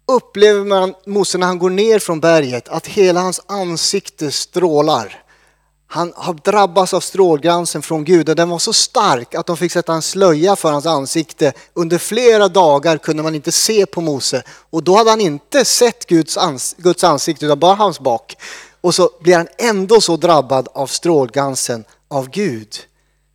upplever 0.08 0.64
man 0.64 0.94
Mose 1.06 1.38
när 1.38 1.46
han 1.46 1.58
går 1.58 1.70
ner 1.70 1.98
från 1.98 2.20
berget 2.20 2.68
att 2.68 2.86
hela 2.86 3.20
hans 3.20 3.40
ansikte 3.46 4.30
strålar. 4.30 5.22
Han 5.86 6.12
har 6.16 6.34
drabbats 6.34 6.94
av 6.94 7.00
strålglansen 7.00 7.82
från 7.82 8.04
Gud 8.04 8.28
och 8.28 8.36
den 8.36 8.48
var 8.48 8.58
så 8.58 8.72
stark 8.72 9.34
att 9.34 9.46
de 9.46 9.56
fick 9.56 9.72
sätta 9.72 9.92
en 9.92 10.02
slöja 10.02 10.56
för 10.56 10.72
hans 10.72 10.86
ansikte. 10.86 11.52
Under 11.74 11.98
flera 11.98 12.48
dagar 12.48 12.98
kunde 12.98 13.22
man 13.22 13.34
inte 13.34 13.52
se 13.52 13.86
på 13.86 14.00
Mose 14.00 14.42
och 14.70 14.82
då 14.82 14.96
hade 14.96 15.10
han 15.10 15.20
inte 15.20 15.64
sett 15.64 16.06
Guds, 16.06 16.36
ans 16.36 16.74
Guds 16.78 17.04
ansikte 17.04 17.46
utan 17.46 17.58
bara 17.58 17.74
hans 17.74 18.00
bak. 18.00 18.36
Och 18.80 18.94
så 18.94 19.10
blir 19.20 19.36
han 19.36 19.48
ändå 19.58 20.00
så 20.00 20.16
drabbad 20.16 20.68
av 20.74 20.86
strålglansen 20.86 21.84
av 22.08 22.30
Gud. 22.30 22.76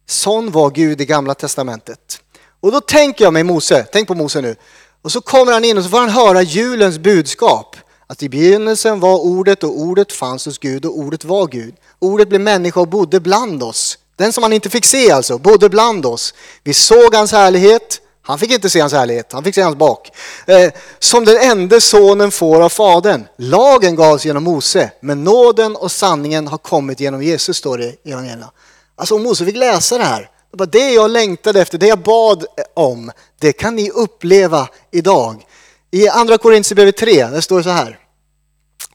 Sån 0.07 0.51
var 0.51 0.69
Gud 0.69 1.01
i 1.01 1.05
gamla 1.05 1.33
testamentet. 1.33 2.21
Och 2.59 2.71
då 2.71 2.81
tänker 2.81 3.23
jag 3.23 3.33
mig 3.33 3.43
Mose, 3.43 3.87
tänk 3.91 4.07
på 4.07 4.15
Mose 4.15 4.41
nu. 4.41 4.55
Och 5.01 5.11
så 5.11 5.21
kommer 5.21 5.51
han 5.51 5.65
in 5.65 5.77
och 5.77 5.83
så 5.83 5.89
får 5.89 5.99
han 5.99 6.09
höra 6.09 6.41
julens 6.41 6.99
budskap. 6.99 7.75
Att 8.07 8.23
i 8.23 8.29
begynnelsen 8.29 8.99
var 8.99 9.19
ordet 9.19 9.63
och 9.63 9.79
ordet 9.79 10.11
fanns 10.11 10.45
hos 10.45 10.57
Gud 10.57 10.85
och 10.85 10.97
ordet 10.97 11.25
var 11.25 11.47
Gud. 11.47 11.75
Ordet 11.99 12.29
blev 12.29 12.41
människa 12.41 12.79
och 12.79 12.87
bodde 12.87 13.19
bland 13.19 13.63
oss. 13.63 13.97
Den 14.15 14.33
som 14.33 14.43
han 14.43 14.53
inte 14.53 14.69
fick 14.69 14.85
se 14.85 15.11
alltså, 15.11 15.37
bodde 15.37 15.69
bland 15.69 16.05
oss. 16.05 16.33
Vi 16.63 16.73
såg 16.73 17.15
hans 17.15 17.31
härlighet. 17.31 18.01
Han 18.27 18.39
fick 18.39 18.51
inte 18.51 18.69
se 18.69 18.79
hans 18.79 18.93
härlighet, 18.93 19.31
han 19.31 19.43
fick 19.43 19.55
se 19.55 19.61
hans 19.61 19.75
bak. 19.75 20.11
Eh, 20.45 20.71
som 20.99 21.25
den 21.25 21.37
enda 21.37 21.81
sonen 21.81 22.31
får 22.31 22.61
av 22.61 22.69
fadern. 22.69 23.27
Lagen 23.37 23.95
gavs 23.95 24.25
genom 24.25 24.43
Mose, 24.43 24.91
men 24.99 25.23
nåden 25.23 25.75
och 25.75 25.91
sanningen 25.91 26.47
har 26.47 26.57
kommit 26.57 26.99
genom 26.99 27.23
Jesus, 27.23 27.57
står 27.57 27.77
det 27.77 27.95
i 28.03 28.11
evangelierna. 28.11 28.51
Alltså 28.95 29.15
om 29.15 29.23
Mose 29.23 29.45
fick 29.45 29.55
läsa 29.55 29.97
det 29.97 30.03
här, 30.03 30.29
det 30.71 30.89
jag 30.89 31.11
längtade 31.11 31.61
efter, 31.61 31.77
det 31.77 31.87
jag 31.87 31.99
bad 31.99 32.45
om, 32.73 33.11
det 33.39 33.53
kan 33.53 33.75
ni 33.75 33.89
uppleva 33.89 34.69
idag. 34.91 35.45
I 35.91 36.09
andra 36.09 36.37
Korintierbrevet 36.37 36.97
3, 36.97 37.27
där 37.27 37.41
står 37.41 37.57
det 37.57 37.63
så 37.63 37.69
här. 37.69 37.99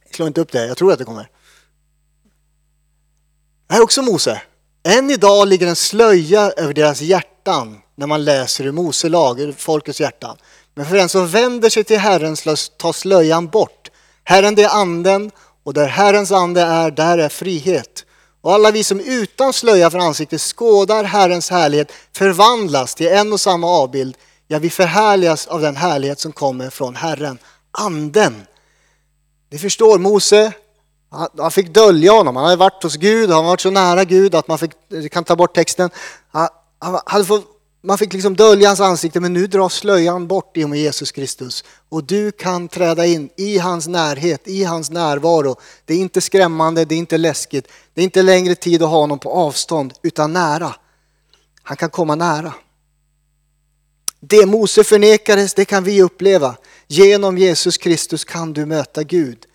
Jag 0.04 0.14
slår 0.14 0.28
inte 0.28 0.40
upp 0.40 0.52
det, 0.52 0.66
jag 0.66 0.76
tror 0.76 0.92
att 0.92 0.98
det 0.98 1.04
kommer. 1.04 1.28
Det 3.68 3.74
här 3.74 3.80
är 3.80 3.84
också 3.84 4.02
Mose. 4.02 4.42
Än 4.88 5.10
idag 5.10 5.48
ligger 5.48 5.66
en 5.66 5.76
slöja 5.76 6.50
över 6.50 6.72
deras 6.72 7.00
hjärtan 7.00 7.78
när 8.00 8.06
man 8.06 8.24
läser 8.24 8.66
i 8.66 8.72
Mose 8.72 9.08
lag, 9.08 9.54
folkets 9.58 10.00
hjärtan. 10.00 10.36
Men 10.74 10.86
för 10.86 10.96
den 10.96 11.08
som 11.08 11.28
vänder 11.28 11.70
sig 11.70 11.84
till 11.84 11.98
Herren 11.98 12.36
tas 12.78 12.96
slöjan 12.96 13.46
bort. 13.46 13.90
Herren 14.24 14.54
det 14.54 14.62
är 14.62 14.68
anden 14.68 15.30
och 15.64 15.74
där 15.74 15.86
Herrens 15.86 16.32
ande 16.32 16.60
är, 16.60 16.90
där 16.90 17.18
är 17.18 17.28
frihet. 17.28 18.04
Och 18.40 18.52
alla 18.52 18.70
vi 18.70 18.84
som 18.84 19.00
utan 19.00 19.52
slöja 19.52 19.90
för 19.90 19.98
ansiktet 19.98 20.40
skådar 20.40 21.04
Herrens 21.04 21.50
härlighet 21.50 21.92
förvandlas 22.16 22.94
till 22.94 23.08
en 23.08 23.32
och 23.32 23.40
samma 23.40 23.66
avbild. 23.66 24.16
Ja, 24.48 24.58
vi 24.58 24.70
förhärligas 24.70 25.46
av 25.46 25.60
den 25.60 25.76
härlighet 25.76 26.20
som 26.20 26.32
kommer 26.32 26.70
från 26.70 26.96
Herren, 26.96 27.38
anden. 27.70 28.46
Ni 29.50 29.58
förstår, 29.58 29.98
Mose, 29.98 30.52
han 31.38 31.50
fick 31.50 31.74
dölja 31.74 32.12
honom. 32.12 32.36
Han 32.36 32.44
hade 32.44 32.56
varit 32.56 32.82
hos 32.82 32.96
Gud, 32.96 33.30
han 33.30 33.44
var 33.44 33.50
varit 33.50 33.60
så 33.60 33.70
nära 33.70 34.04
Gud 34.04 34.34
att 34.34 34.48
man 34.48 34.58
fick, 34.58 34.72
kan 35.10 35.24
ta 35.24 35.36
bort 35.36 35.54
texten. 35.54 35.90
Han, 36.30 36.48
hade 37.06 37.24
fått, 37.24 37.59
man 37.82 37.98
fick 37.98 38.12
liksom 38.12 38.36
dölja 38.36 38.68
hans 38.68 38.80
ansikte, 38.80 39.20
men 39.20 39.32
nu 39.32 39.46
dras 39.46 39.74
slöjan 39.74 40.26
bort 40.26 40.56
i 40.56 40.64
och 40.64 40.70
med 40.70 40.78
Jesus 40.78 41.12
Kristus. 41.12 41.64
Och 41.88 42.04
du 42.04 42.32
kan 42.32 42.68
träda 42.68 43.06
in 43.06 43.30
i 43.36 43.58
hans 43.58 43.88
närhet, 43.88 44.48
i 44.48 44.64
hans 44.64 44.90
närvaro. 44.90 45.56
Det 45.84 45.94
är 45.94 45.98
inte 45.98 46.20
skrämmande, 46.20 46.84
det 46.84 46.94
är 46.94 46.98
inte 46.98 47.18
läskigt. 47.18 47.68
Det 47.94 48.00
är 48.00 48.04
inte 48.04 48.22
längre 48.22 48.54
tid 48.54 48.82
att 48.82 48.88
ha 48.88 48.98
honom 48.98 49.18
på 49.18 49.32
avstånd, 49.32 49.92
utan 50.02 50.32
nära. 50.32 50.74
Han 51.62 51.76
kan 51.76 51.90
komma 51.90 52.14
nära. 52.14 52.54
Det 54.20 54.46
Mose 54.46 54.84
förnekades, 54.84 55.54
det 55.54 55.64
kan 55.64 55.84
vi 55.84 56.02
uppleva. 56.02 56.56
Genom 56.86 57.38
Jesus 57.38 57.76
Kristus 57.76 58.24
kan 58.24 58.52
du 58.52 58.66
möta 58.66 59.02
Gud. 59.02 59.46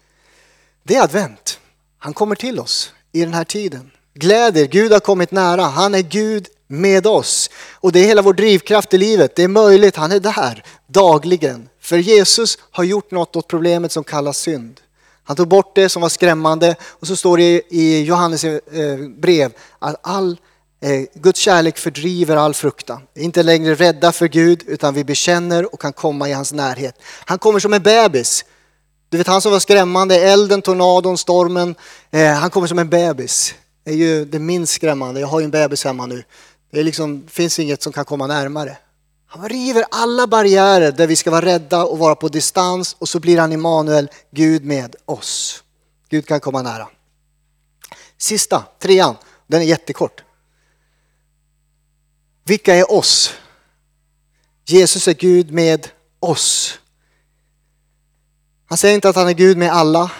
Det 0.83 0.95
är 0.95 1.03
advent. 1.03 1.59
Han 1.97 2.13
kommer 2.13 2.35
till 2.35 2.59
oss 2.59 2.91
i 3.11 3.21
den 3.21 3.33
här 3.33 3.43
tiden. 3.43 3.91
Gläd 4.13 4.57
er, 4.57 4.65
Gud 4.65 4.91
har 4.91 4.99
kommit 4.99 5.31
nära. 5.31 5.61
Han 5.61 5.95
är 5.95 6.01
Gud 6.01 6.47
med 6.67 7.07
oss. 7.07 7.49
Och 7.73 7.91
det 7.91 7.99
är 7.99 8.05
hela 8.05 8.21
vår 8.21 8.33
drivkraft 8.33 8.93
i 8.93 8.97
livet. 8.97 9.35
Det 9.35 9.43
är 9.43 9.47
möjligt, 9.47 9.95
han 9.95 10.11
är 10.11 10.19
där 10.19 10.63
dagligen. 10.87 11.69
För 11.81 11.97
Jesus 11.97 12.57
har 12.71 12.83
gjort 12.83 13.11
något 13.11 13.35
åt 13.35 13.47
problemet 13.47 13.91
som 13.91 14.03
kallas 14.03 14.37
synd. 14.37 14.81
Han 15.23 15.35
tog 15.35 15.47
bort 15.47 15.75
det 15.75 15.89
som 15.89 16.01
var 16.01 16.09
skrämmande 16.09 16.75
och 16.83 17.07
så 17.07 17.15
står 17.15 17.37
det 17.37 17.61
i 17.69 18.03
Johannes 18.03 18.43
eh, 18.43 18.97
brev 19.17 19.51
att 19.79 19.95
all 20.03 20.37
eh, 20.81 21.01
Guds 21.13 21.39
kärlek 21.39 21.77
fördriver 21.77 22.35
all 22.35 22.53
fruktan. 22.53 23.01
Vi 23.13 23.21
är 23.21 23.25
inte 23.25 23.43
längre 23.43 23.75
rädda 23.75 24.11
för 24.11 24.27
Gud 24.27 24.63
utan 24.67 24.93
vi 24.93 25.03
bekänner 25.03 25.73
och 25.73 25.81
kan 25.81 25.93
komma 25.93 26.29
i 26.29 26.33
hans 26.33 26.53
närhet. 26.53 26.95
Han 27.25 27.39
kommer 27.39 27.59
som 27.59 27.73
en 27.73 27.83
bebis. 27.83 28.45
Du 29.09 29.17
vet 29.17 29.27
han 29.27 29.41
som 29.41 29.51
var 29.51 29.59
skrämmande, 29.59 30.15
elden, 30.15 30.61
tornadon, 30.61 31.17
stormen. 31.17 31.75
Eh, 32.11 32.33
han 32.33 32.49
kommer 32.49 32.67
som 32.67 32.79
en 32.79 32.89
bebis. 32.89 33.55
Det 33.83 33.91
är 33.91 33.95
ju 33.95 34.25
det 34.25 34.39
minst 34.39 34.73
skrämmande. 34.73 35.19
Jag 35.19 35.27
har 35.27 35.39
ju 35.39 35.43
en 35.43 35.51
bebis 35.51 35.83
hemma 35.83 36.05
nu. 36.05 36.23
Det 36.75 36.83
liksom, 36.83 37.27
finns 37.27 37.59
inget 37.59 37.81
som 37.81 37.93
kan 37.93 38.05
komma 38.05 38.27
närmare. 38.27 38.77
Han 39.27 39.49
river 39.49 39.85
alla 39.91 40.27
barriärer 40.27 40.91
där 40.91 41.07
vi 41.07 41.15
ska 41.15 41.31
vara 41.31 41.45
rädda 41.45 41.85
och 41.85 41.99
vara 41.99 42.15
på 42.15 42.27
distans 42.27 42.95
och 42.99 43.09
så 43.09 43.19
blir 43.19 43.37
han 43.37 43.51
Immanuel, 43.51 44.09
Gud 44.31 44.65
med 44.65 44.95
oss. 45.05 45.63
Gud 46.09 46.25
kan 46.25 46.39
komma 46.39 46.61
nära. 46.61 46.87
Sista, 48.17 48.63
trean, 48.79 49.15
den 49.47 49.61
är 49.61 49.65
jättekort. 49.65 50.23
Vilka 52.43 52.75
är 52.75 52.91
oss? 52.91 53.33
Jesus 54.65 55.07
är 55.07 55.13
Gud 55.13 55.51
med 55.51 55.87
oss. 56.19 56.79
Han 58.65 58.77
säger 58.77 58.95
inte 58.95 59.09
att 59.09 59.15
han 59.15 59.27
är 59.27 59.33
Gud 59.33 59.57
med 59.57 59.71
alla. 59.71 60.11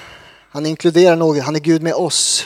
Han 0.52 0.66
inkluderar 0.66 1.16
något, 1.16 1.44
han 1.44 1.56
är 1.56 1.60
Gud 1.60 1.82
med 1.82 1.94
oss. 1.94 2.46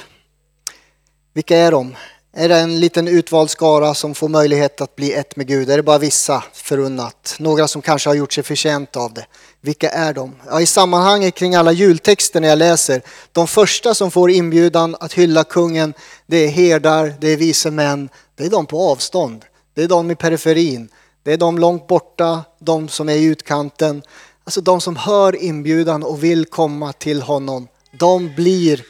Vilka 1.33 1.57
är 1.57 1.71
de? 1.71 1.95
Är 2.33 2.49
det 2.49 2.55
en 2.55 2.79
liten 2.79 3.07
utvald 3.07 3.49
skara 3.49 3.93
som 3.93 4.15
får 4.15 4.29
möjlighet 4.29 4.81
att 4.81 4.95
bli 4.95 5.13
ett 5.13 5.35
med 5.35 5.47
Gud? 5.47 5.69
Är 5.69 5.77
det 5.77 5.83
bara 5.83 5.97
vissa 5.97 6.43
förunnat? 6.53 7.35
Några 7.39 7.67
som 7.67 7.81
kanske 7.81 8.09
har 8.09 8.15
gjort 8.15 8.33
sig 8.33 8.43
förtjänt 8.43 8.95
av 8.95 9.13
det. 9.13 9.25
Vilka 9.61 9.89
är 9.89 10.13
de? 10.13 10.35
Ja, 10.49 10.61
I 10.61 10.65
sammanhanget 10.65 11.35
kring 11.35 11.55
alla 11.55 11.71
jultexter 11.71 12.41
när 12.41 12.47
jag 12.47 12.57
läser, 12.57 13.01
de 13.31 13.47
första 13.47 13.93
som 13.93 14.11
får 14.11 14.31
inbjudan 14.31 14.95
att 14.99 15.13
hylla 15.13 15.43
kungen, 15.43 15.93
det 16.27 16.37
är 16.37 16.47
herdar, 16.47 17.13
det 17.19 17.27
är 17.27 17.37
vise 17.37 17.71
män, 17.71 18.09
det 18.35 18.45
är 18.45 18.49
de 18.49 18.65
på 18.65 18.81
avstånd. 18.91 19.45
Det 19.75 19.83
är 19.83 19.87
de 19.87 20.11
i 20.11 20.15
periferin. 20.15 20.89
Det 21.23 21.33
är 21.33 21.37
de 21.37 21.57
långt 21.57 21.87
borta, 21.87 22.43
de 22.59 22.87
som 22.87 23.09
är 23.09 23.13
i 23.13 23.23
utkanten. 23.23 24.01
Alltså 24.43 24.61
de 24.61 24.81
som 24.81 24.95
hör 24.95 25.43
inbjudan 25.43 26.03
och 26.03 26.23
vill 26.23 26.45
komma 26.45 26.93
till 26.93 27.21
honom. 27.21 27.67
De 27.99 28.35
blir 28.35 28.81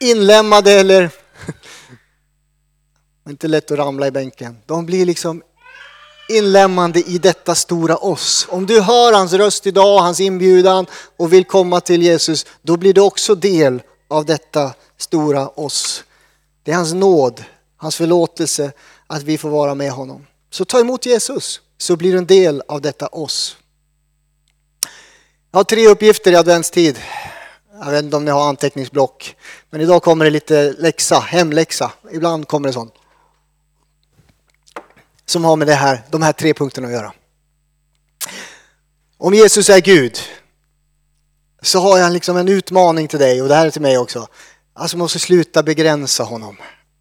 inlämnade 0.00 0.72
eller 0.72 1.10
det 3.26 3.30
är 3.30 3.32
inte 3.32 3.48
lätt 3.48 3.70
att 3.70 3.78
ramla 3.78 4.06
i 4.06 4.10
bänken. 4.10 4.56
De 4.66 4.86
blir 4.86 5.06
liksom 5.06 5.42
inlämmande 6.28 7.00
i 7.00 7.18
detta 7.18 7.54
stora 7.54 7.96
oss. 7.96 8.46
Om 8.50 8.66
du 8.66 8.80
hör 8.80 9.12
hans 9.12 9.32
röst 9.32 9.66
idag, 9.66 9.98
hans 9.98 10.20
inbjudan 10.20 10.86
och 11.16 11.32
vill 11.32 11.44
komma 11.44 11.80
till 11.80 12.02
Jesus, 12.02 12.46
då 12.62 12.76
blir 12.76 12.94
du 12.94 13.00
också 13.00 13.34
del 13.34 13.82
av 14.08 14.24
detta 14.24 14.74
stora 14.96 15.48
oss. 15.48 16.04
Det 16.62 16.70
är 16.70 16.76
hans 16.76 16.94
nåd, 16.94 17.44
hans 17.76 17.96
förlåtelse 17.96 18.72
att 19.06 19.22
vi 19.22 19.38
får 19.38 19.48
vara 19.48 19.74
med 19.74 19.90
honom. 19.90 20.26
Så 20.50 20.64
ta 20.64 20.80
emot 20.80 21.06
Jesus 21.06 21.60
så 21.78 21.96
blir 21.96 22.12
du 22.12 22.18
en 22.18 22.26
del 22.26 22.62
av 22.68 22.80
detta 22.80 23.06
oss. 23.06 23.56
Jag 25.50 25.58
har 25.58 25.64
tre 25.64 25.88
uppgifter 25.88 26.32
i 26.32 26.36
adventstid. 26.36 26.98
Jag 27.84 27.90
vet 27.90 28.04
inte 28.04 28.16
om 28.16 28.24
ni 28.24 28.30
har 28.30 28.48
anteckningsblock. 28.48 29.36
Men 29.70 29.80
idag 29.80 30.02
kommer 30.02 30.24
det 30.24 30.30
lite 30.30 30.74
läxa, 30.78 31.18
hemläxa. 31.18 31.92
Ibland 32.12 32.48
kommer 32.48 32.68
det 32.68 32.72
sånt. 32.72 32.94
Som 35.26 35.44
har 35.44 35.56
med 35.56 35.66
det 35.66 35.74
här, 35.74 36.02
de 36.10 36.22
här 36.22 36.32
tre 36.32 36.54
punkterna 36.54 36.86
att 36.86 36.92
göra. 36.92 37.12
Om 39.18 39.34
Jesus 39.34 39.70
är 39.70 39.80
Gud 39.80 40.18
så 41.62 41.80
har 41.80 41.98
jag 41.98 42.12
liksom 42.12 42.36
en 42.36 42.48
utmaning 42.48 43.08
till 43.08 43.18
dig 43.18 43.42
och 43.42 43.48
det 43.48 43.54
här 43.54 43.66
är 43.66 43.70
till 43.70 43.82
mig 43.82 43.98
också. 43.98 44.26
Alltså 44.74 44.96
måste 44.96 45.18
sluta 45.18 45.62
begränsa 45.62 46.22
honom. 46.22 46.56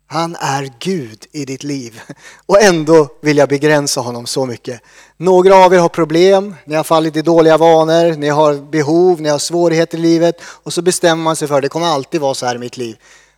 Han 0.08 0.36
är 0.36 0.72
Gud 0.80 1.26
i 1.32 1.46
ditt 1.46 1.64
liv 1.64 2.02
och 2.46 2.62
ändå 2.62 3.08
vill 3.22 3.38
jag 3.38 3.50
begränsa 3.50 4.02
honom 4.02 4.26
så 4.26 4.46
mycket. 4.46 4.82
Några 5.18 5.56
av 5.56 5.74
er 5.74 5.80
har 5.80 5.90
problem, 5.90 6.56
ni 6.66 6.76
har 6.76 6.84
fallit 6.84 7.16
i 7.16 7.22
dåliga 7.22 7.58
vanor, 7.58 8.16
ni 8.16 8.30
har 8.30 8.54
behov, 8.54 9.22
ni 9.22 9.30
har 9.30 9.40
svårigheter 9.40 9.98
i 9.98 10.02
livet 10.02 10.36
och 10.42 10.74
så 10.74 10.82
bestämmer 10.82 11.24
man 11.24 11.36
sig 11.36 11.48
för 11.48 11.56
att 11.56 11.62
det 11.62 11.70
kommer 11.70 11.88
alltid 11.88 12.22
vara 12.22 12.34
så 12.34 12.46
här 12.46 12.56
i 12.56 12.60
mitt 12.60 12.78
liv. 12.78 12.98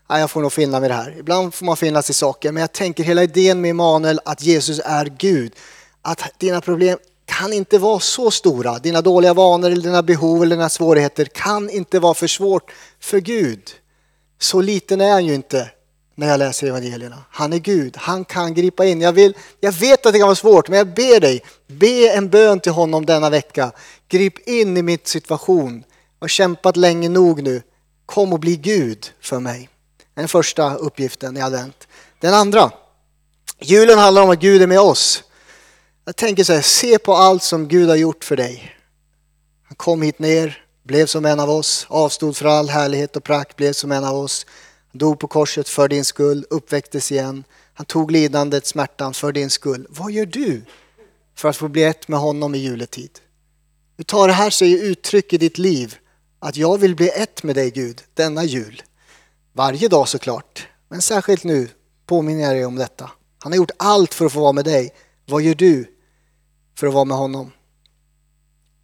Nej, 0.10 0.20
jag 0.20 0.32
får 0.32 0.41
nog 0.41 0.54
finna 0.54 0.80
mig 0.80 0.88
i 0.88 0.89
det 0.89 0.96
här. 0.96 1.15
Ibland 1.20 1.54
får 1.54 1.65
man 1.65 1.78
finna 1.78 2.02
sig 2.02 2.13
i 2.13 2.13
saker, 2.13 2.52
men 2.52 2.62
jag 2.62 2.72
tänker 2.72 3.04
hela 3.04 3.24
idén 3.24 3.62
med 3.62 3.70
Immanuel, 3.70 4.20
att 4.26 4.43
Jesus 4.43 4.82
är 4.86 5.06
Gud. 5.17 5.54
Att 6.02 6.22
dina 6.38 6.62
problem 6.62 6.98
kan 7.26 7.54
inte 7.54 7.78
vara 7.78 8.00
så 8.00 8.32
stora. 8.32 8.80
Dina 8.80 9.02
dåliga 9.02 9.34
vanor, 9.34 9.72
eller 9.72 9.82
dina 9.82 10.04
behov 10.04 10.43
eller 10.43 10.56
dina 10.56 10.70
svårigheter 10.70 11.26
kan 11.26 11.70
inte 11.70 12.00
vara 12.00 12.13
för 12.13 12.28
svårt 12.28 12.72
för 13.00 13.20
Gud. 13.20 13.62
Så 14.39 14.62
liten 14.62 15.02
är 15.02 15.12
han 15.12 15.26
ju 15.26 15.34
inte 15.34 15.72
när 16.15 16.28
jag 16.28 16.39
läser 16.39 16.67
evangelierna. 16.67 17.24
Han 17.30 17.54
är 17.54 17.58
Gud, 17.58 17.98
han 17.98 18.26
kan 18.26 18.54
gripa 18.54 18.86
in. 18.86 19.02
Jag, 19.02 19.13
vill, 19.13 19.34
jag 19.60 19.72
vet 19.72 20.06
att 20.06 20.13
det 20.13 20.20
kan 20.20 20.28
vara 20.28 20.36
svårt, 20.36 20.70
men 20.70 20.78
jag 20.78 20.88
ber 20.88 21.20
dig, 21.20 21.43
be 21.67 22.10
en 22.13 22.30
bön 22.30 22.60
till 22.60 22.72
honom 22.72 23.06
denna 23.06 23.30
vecka. 23.30 23.72
Grip 24.08 24.48
in 24.48 24.78
i 24.78 24.82
mitt 24.82 25.08
situation. 25.08 25.84
Jag 26.20 26.24
har 26.24 26.28
kämpat 26.28 26.78
länge 26.78 27.10
nog 27.10 27.43
nu. 27.43 27.62
Kom 28.06 28.34
och 28.34 28.39
bli 28.39 28.56
Gud 28.56 29.12
för 29.22 29.39
mig. 29.39 29.70
Den 30.17 30.27
första 30.27 30.75
uppgiften 30.75 31.38
i 31.38 31.41
advent. 31.41 31.88
Den 32.19 32.34
andra, 32.34 32.71
julen 33.60 33.97
handlar 33.97 34.21
om 34.21 34.30
att 34.30 34.39
Gud 34.39 34.62
är 34.62 34.67
med 34.67 34.80
oss. 34.80 35.23
Jag 36.06 36.15
tänker 36.15 36.43
så 36.43 36.53
här, 36.53 36.62
se 36.62 36.99
på 36.99 37.13
allt 37.13 37.43
som 37.43 37.67
Gud 37.67 37.89
har 37.89 37.95
gjort 37.95 38.23
för 38.23 38.38
dig. 38.38 38.77
Han 39.63 39.75
kom 39.75 40.01
hit 40.01 40.19
ner, 40.19 40.65
blev 40.84 41.06
som 41.06 41.25
en 41.25 41.39
av 41.39 41.49
oss, 41.49 41.86
avstod 41.89 42.38
för 42.38 42.45
all 42.45 42.69
härlighet 42.69 43.15
och 43.15 43.23
prakt, 43.23 43.56
blev 43.56 43.73
som 43.73 43.91
en 43.91 44.03
av 44.03 44.15
oss. 44.15 44.45
Han 44.91 44.99
dog 44.99 45.19
på 45.19 45.27
korset 45.27 45.69
för 45.69 45.88
din 45.88 46.06
skull, 46.06 46.45
uppväcktes 46.49 47.12
igen. 47.12 47.43
Han 47.73 47.86
tog 47.86 48.12
lidandet, 48.12 48.65
smärtan 48.65 49.13
för 49.13 49.32
din 49.32 49.49
skull. 49.49 49.88
Vad 49.89 50.12
gör 50.12 50.25
du 50.25 50.62
för 51.36 51.49
att 51.49 51.58
få 51.58 51.67
bli 51.67 51.84
ett 51.84 52.08
med 52.08 52.19
honom 52.19 52.56
i 52.56 52.58
juletid? 52.58 53.12
Hur 53.97 54.03
tar 54.03 54.27
det 54.27 54.34
här 54.34 54.49
sig 54.49 54.88
uttryck 54.89 55.34
i 55.34 55.38
ditt 55.38 55.58
liv? 55.58 55.95
Att 56.39 56.58
jag 56.58 56.77
vill 56.77 56.95
bli 56.95 57.10
ett 57.10 57.43
med 57.43 57.56
dig 57.56 57.71
Gud 57.71 58.01
denna 58.13 58.43
jul. 58.43 58.82
Varje 59.58 59.88
dag 59.88 60.08
såklart, 60.08 60.67
men 60.89 61.02
särskilt 61.02 61.43
nu 61.43 61.70
påminner 62.06 62.43
jag 62.43 62.56
dig 62.56 62.65
om 62.65 62.76
detta. 62.76 63.12
Han 63.39 63.52
har 63.52 63.58
gjort 63.58 63.72
allt 63.78 64.13
för 64.13 64.26
att 64.26 64.32
få 64.32 64.39
vara 64.39 64.52
med 64.52 64.65
dig. 64.65 64.93
Vad 65.26 65.41
gör 65.41 65.56
du 65.56 65.96
för 66.76 66.88
att 66.88 66.93
vara 66.93 67.06
med 67.06 67.17
honom? 67.17 67.52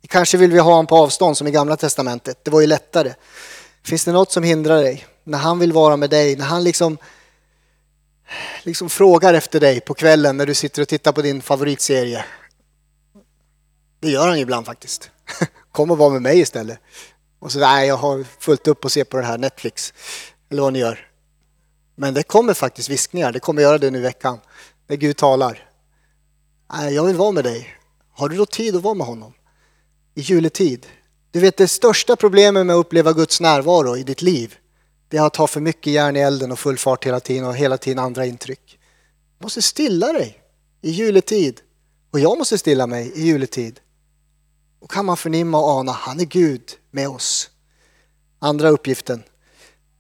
Kanske 0.08 0.38
vill 0.38 0.52
vi 0.52 0.60
ha 0.60 0.72
honom 0.72 0.88
på 0.88 0.98
avstånd 0.98 1.38
som 1.38 1.48
i 1.48 1.52
Gamla 1.52 1.78
Testamentet. 1.78 2.46
Det 2.46 2.52
var 2.52 2.62
ju 2.62 2.68
lättare. 2.68 3.14
Finns 3.84 4.06
det 4.06 4.12
något 4.12 4.32
som 4.32 4.44
hindrar 4.44 4.82
dig? 4.82 5.06
När 5.24 5.38
han 5.38 5.60
vill 5.60 5.74
vara 5.74 5.98
med 5.98 6.10
dig, 6.10 6.36
när 6.36 6.46
han 6.46 6.64
liksom, 6.64 6.98
liksom 8.64 8.90
frågar 8.90 9.34
efter 9.34 9.60
dig 9.60 9.82
på 9.82 9.94
kvällen 9.94 10.38
när 10.38 10.46
du 10.46 10.54
sitter 10.54 10.82
och 10.82 10.88
tittar 10.88 11.12
på 11.12 11.22
din 11.22 11.42
favoritserie. 11.42 12.26
Det 14.00 14.10
gör 14.10 14.28
han 14.28 14.38
ju 14.38 14.42
ibland 14.42 14.66
faktiskt. 14.66 15.12
Kom 15.72 15.92
och 15.92 15.98
var 15.98 16.10
med 16.10 16.22
mig 16.22 16.40
istället. 16.40 16.80
Och 17.40 17.52
så 17.52 17.60
nej, 17.60 17.88
jag 17.88 17.98
har 17.98 18.26
fullt 18.40 18.68
upp 18.68 18.86
och 18.86 18.92
se 18.92 19.06
på 19.06 19.18
det 19.18 19.24
här 19.24 19.38
Netflix. 19.38 19.94
Eller 20.54 20.62
vad 20.62 20.74
ni 20.74 20.80
gör. 20.80 21.08
Men 21.96 22.14
det 22.14 22.24
kommer 22.24 22.54
faktiskt 22.54 22.90
viskningar. 22.90 23.32
Det 23.32 23.40
kommer 23.40 23.62
göra 23.62 23.78
det 23.78 23.92
nu 23.92 23.98
i 23.98 24.02
veckan. 24.02 24.40
När 24.88 24.96
Gud 24.96 25.18
talar. 25.18 25.70
Jag 26.92 27.04
vill 27.04 27.16
vara 27.16 27.32
med 27.32 27.44
dig. 27.44 27.78
Har 28.12 28.30
du 28.30 28.38
då 28.38 28.46
tid 28.46 28.76
att 28.76 28.82
vara 28.82 28.94
med 28.94 29.08
honom? 29.08 29.34
I 30.16 30.22
juletid. 30.22 30.88
Du 31.32 31.40
vet 31.40 31.58
det 31.58 31.68
största 31.68 32.16
problemet 32.16 32.66
med 32.66 32.76
att 32.76 32.80
uppleva 32.80 33.14
Guds 33.14 33.42
närvaro 33.42 33.98
i 33.98 34.04
ditt 34.04 34.22
liv. 34.22 34.56
Det 35.08 35.18
är 35.18 35.22
att 35.22 35.36
ha 35.36 35.48
för 35.48 35.62
mycket 35.62 35.94
järn 35.94 36.16
i 36.16 36.20
elden 36.20 36.52
och 36.52 36.60
full 36.60 36.78
fart 36.78 37.06
hela 37.06 37.20
tiden 37.20 37.46
och 37.46 37.56
hela 37.56 37.78
tiden 37.78 38.00
andra 38.00 38.26
intryck. 38.26 38.80
Du 39.38 39.46
måste 39.46 39.62
stilla 39.62 40.14
dig 40.14 40.40
i 40.82 40.92
juletid. 40.92 41.62
Och 42.12 42.20
jag 42.20 42.38
måste 42.38 42.58
stilla 42.58 42.88
mig 42.88 43.12
i 43.16 43.24
juletid. 43.24 43.80
Och 44.80 44.92
kan 44.92 45.06
man 45.06 45.18
förnimma 45.18 45.58
och 45.58 45.70
ana, 45.70 45.92
han 45.92 46.20
är 46.20 46.26
Gud 46.26 46.64
med 46.92 47.10
oss. 47.10 47.50
Andra 48.40 48.70
uppgiften. 48.70 49.24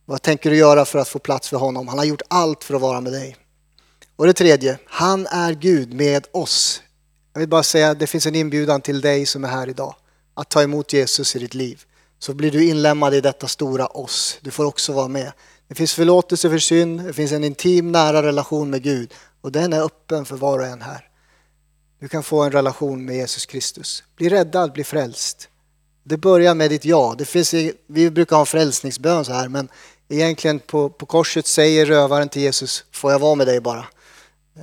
Vad 0.05 0.21
tänker 0.21 0.49
du 0.49 0.57
göra 0.57 0.85
för 0.85 0.99
att 0.99 1.07
få 1.07 1.19
plats 1.19 1.49
för 1.49 1.57
honom? 1.57 1.87
Han 1.87 1.97
har 1.97 2.05
gjort 2.05 2.21
allt 2.27 2.63
för 2.63 2.73
att 2.73 2.81
vara 2.81 3.01
med 3.01 3.13
dig. 3.13 3.37
Och 4.15 4.25
det 4.25 4.33
tredje, 4.33 4.77
han 4.85 5.27
är 5.27 5.53
Gud 5.53 5.93
med 5.93 6.27
oss. 6.31 6.81
Jag 7.33 7.39
vill 7.39 7.49
bara 7.49 7.63
säga 7.63 7.89
att 7.89 7.99
det 7.99 8.07
finns 8.07 8.25
en 8.25 8.35
inbjudan 8.35 8.81
till 8.81 9.01
dig 9.01 9.25
som 9.25 9.43
är 9.43 9.47
här 9.47 9.69
idag. 9.69 9.95
Att 10.33 10.49
ta 10.49 10.63
emot 10.63 10.93
Jesus 10.93 11.35
i 11.35 11.39
ditt 11.39 11.53
liv. 11.53 11.83
Så 12.19 12.33
blir 12.33 12.51
du 12.51 12.65
inlämnad 12.65 13.13
i 13.13 13.21
detta 13.21 13.47
stora 13.47 13.87
oss. 13.87 14.37
Du 14.41 14.51
får 14.51 14.65
också 14.65 14.93
vara 14.93 15.07
med. 15.07 15.31
Det 15.67 15.75
finns 15.75 15.93
förlåtelse 15.93 16.49
för 16.49 16.57
synd, 16.57 17.03
det 17.03 17.13
finns 17.13 17.31
en 17.31 17.43
intim 17.43 17.91
nära 17.91 18.23
relation 18.23 18.69
med 18.69 18.83
Gud. 18.83 19.13
Och 19.41 19.51
den 19.51 19.73
är 19.73 19.81
öppen 19.81 20.25
för 20.25 20.35
var 20.35 20.59
och 20.59 20.65
en 20.65 20.81
här. 20.81 21.09
Du 21.99 22.07
kan 22.07 22.23
få 22.23 22.41
en 22.41 22.51
relation 22.51 23.05
med 23.05 23.15
Jesus 23.15 23.45
Kristus. 23.45 24.03
Bli 24.15 24.29
räddad, 24.29 24.73
bli 24.73 24.83
frälst. 24.83 25.49
Det 26.03 26.17
börjar 26.17 26.55
med 26.55 26.69
ditt 26.69 26.85
ja. 26.85 27.15
Det 27.17 27.25
finns, 27.25 27.53
vi 27.87 28.11
brukar 28.11 28.35
ha 28.35 28.41
en 28.41 28.45
frälsningsbön 28.45 29.25
så 29.25 29.33
här, 29.33 29.47
men 29.47 29.69
egentligen 30.13 30.59
på, 30.59 30.89
på 30.89 31.05
korset 31.05 31.47
säger 31.47 31.85
rövaren 31.85 32.29
till 32.29 32.41
Jesus, 32.41 32.85
får 32.91 33.11
jag 33.11 33.19
vara 33.19 33.35
med 33.35 33.47
dig 33.47 33.59
bara? 33.59 33.85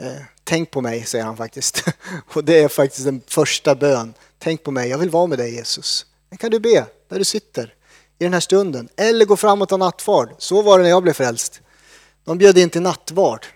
Eh, 0.00 0.22
tänk 0.44 0.70
på 0.70 0.80
mig, 0.80 1.04
säger 1.04 1.24
han 1.24 1.36
faktiskt. 1.36 1.84
Och 2.32 2.44
det 2.44 2.58
är 2.58 2.68
faktiskt 2.68 3.04
den 3.04 3.22
första 3.26 3.74
bön. 3.74 4.14
Tänk 4.38 4.62
på 4.62 4.70
mig, 4.70 4.90
jag 4.90 4.98
vill 4.98 5.10
vara 5.10 5.26
med 5.26 5.38
dig 5.38 5.54
Jesus. 5.54 6.06
Den 6.28 6.38
kan 6.38 6.50
du 6.50 6.60
be 6.60 6.86
där 7.08 7.18
du 7.18 7.24
sitter 7.24 7.74
i 8.18 8.24
den 8.24 8.32
här 8.32 8.40
stunden. 8.40 8.88
Eller 8.96 9.24
gå 9.24 9.36
fram 9.36 9.62
och 9.62 9.68
ta 9.68 9.76
nattvard. 9.76 10.30
Så 10.38 10.62
var 10.62 10.78
det 10.78 10.82
när 10.82 10.90
jag 10.90 11.02
blev 11.02 11.12
frälst. 11.12 11.60
De 12.24 12.38
bjöd 12.38 12.58
in 12.58 12.70
till 12.70 12.82
nattvard. 12.82 13.46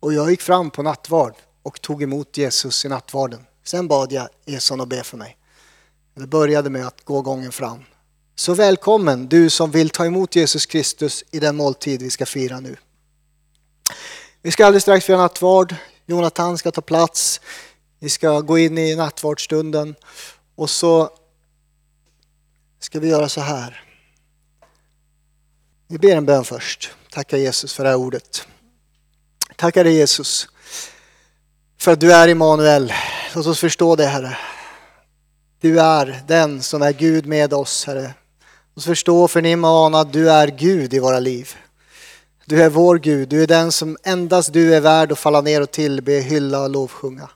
Och 0.00 0.12
jag 0.12 0.30
gick 0.30 0.42
fram 0.42 0.70
på 0.70 0.82
nattvard 0.82 1.34
och 1.62 1.80
tog 1.80 2.02
emot 2.02 2.36
Jesus 2.36 2.84
i 2.84 2.88
nattvarden. 2.88 3.46
Sen 3.64 3.88
bad 3.88 4.12
jag 4.12 4.28
Eson 4.46 4.80
att 4.80 4.88
be 4.88 5.02
för 5.02 5.16
mig. 5.16 5.36
Det 6.14 6.26
började 6.26 6.70
med 6.70 6.86
att 6.86 7.04
gå 7.04 7.22
gången 7.22 7.52
fram. 7.52 7.84
Så 8.36 8.54
välkommen 8.54 9.28
du 9.28 9.50
som 9.50 9.70
vill 9.70 9.90
ta 9.90 10.06
emot 10.06 10.36
Jesus 10.36 10.66
Kristus 10.66 11.24
i 11.30 11.40
den 11.40 11.56
måltid 11.56 12.02
vi 12.02 12.10
ska 12.10 12.26
fira 12.26 12.60
nu. 12.60 12.76
Vi 14.42 14.50
ska 14.50 14.66
alldeles 14.66 14.82
strax 14.82 15.06
fira 15.06 15.16
nattvard. 15.16 15.74
Jonathan 16.06 16.58
ska 16.58 16.70
ta 16.70 16.80
plats. 16.80 17.40
Vi 17.98 18.08
ska 18.08 18.40
gå 18.40 18.58
in 18.58 18.78
i 18.78 18.96
nattvardsstunden 18.96 19.94
och 20.54 20.70
så 20.70 21.10
ska 22.80 23.00
vi 23.00 23.08
göra 23.08 23.28
så 23.28 23.40
här. 23.40 23.84
Vi 25.88 25.98
ber 25.98 26.16
en 26.16 26.26
bön 26.26 26.44
först. 26.44 26.90
Tacka 27.10 27.36
Jesus 27.36 27.74
för 27.74 27.84
det 27.84 27.90
här 27.90 27.96
ordet. 27.96 28.46
Tackar 29.56 29.84
dig 29.84 29.94
Jesus 29.94 30.48
för 31.78 31.92
att 31.92 32.00
du 32.00 32.12
är 32.12 32.28
Immanuel. 32.28 32.92
Låt 33.34 33.46
oss 33.46 33.60
förstå 33.60 33.96
det 33.96 34.06
Herre. 34.06 34.38
Du 35.60 35.80
är 35.80 36.22
den 36.26 36.62
som 36.62 36.82
är 36.82 36.92
Gud 36.92 37.26
med 37.26 37.52
oss 37.52 37.84
Herre. 37.84 38.14
Oss 38.76 38.84
förstå, 38.84 39.22
och 39.22 39.30
förnimma 39.30 39.70
och 39.70 39.76
ana 39.76 40.00
att 40.00 40.12
du 40.12 40.30
är 40.30 40.48
Gud 40.48 40.94
i 40.94 40.98
våra 40.98 41.20
liv. 41.20 41.54
Du 42.46 42.62
är 42.62 42.68
vår 42.68 42.98
Gud, 42.98 43.28
du 43.28 43.42
är 43.42 43.46
den 43.46 43.72
som 43.72 43.96
endast 44.02 44.52
du 44.52 44.74
är 44.74 44.80
värd 44.80 45.12
att 45.12 45.18
falla 45.18 45.40
ner 45.40 45.60
och 45.60 45.70
tillbe, 45.70 46.12
hylla 46.12 46.62
och 46.62 46.70
lovsjunga. 46.70 47.30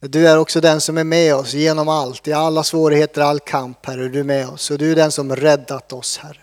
Du 0.00 0.28
är 0.28 0.38
också 0.38 0.60
den 0.60 0.80
som 0.80 0.98
är 0.98 1.04
med 1.04 1.34
oss 1.34 1.54
genom 1.54 1.88
allt, 1.88 2.28
i 2.28 2.32
alla 2.32 2.62
svårigheter, 2.62 3.20
all 3.20 3.40
kamp, 3.40 3.86
Herre. 3.86 4.08
Du 4.08 4.20
är 4.20 4.24
med 4.24 4.48
oss 4.48 4.70
och 4.70 4.78
du 4.78 4.92
är 4.92 4.96
den 4.96 5.12
som 5.12 5.36
räddat 5.36 5.92
oss, 5.92 6.18
Herre. 6.18 6.40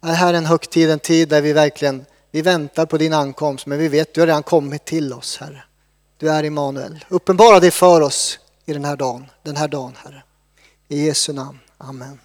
Det 0.00 0.08
här 0.08 0.34
är 0.34 0.38
en 0.38 0.46
högtid, 0.46 0.90
en 0.90 0.98
tid 0.98 1.28
där 1.28 1.40
vi 1.40 1.52
verkligen 1.52 2.04
vi 2.30 2.42
väntar 2.42 2.86
på 2.86 2.98
din 2.98 3.12
ankomst, 3.12 3.66
men 3.66 3.78
vi 3.78 3.88
vet 3.88 4.08
att 4.08 4.14
du 4.14 4.20
har 4.20 4.26
redan 4.26 4.42
kommit 4.42 4.84
till 4.84 5.12
oss, 5.12 5.36
Herre. 5.36 5.62
Du 6.18 6.30
är 6.30 6.44
Immanuel. 6.44 7.04
Uppenbara 7.08 7.60
det 7.60 7.70
för 7.70 8.00
oss 8.00 8.38
i 8.66 8.72
den 8.72 8.84
här 8.84 8.96
dagen, 8.96 9.26
den 9.42 9.56
här 9.56 9.68
dagen, 9.68 9.92
Herre. 10.04 10.22
I 10.88 11.06
Jesu 11.06 11.32
namn. 11.32 11.58
Amen. 11.78 12.18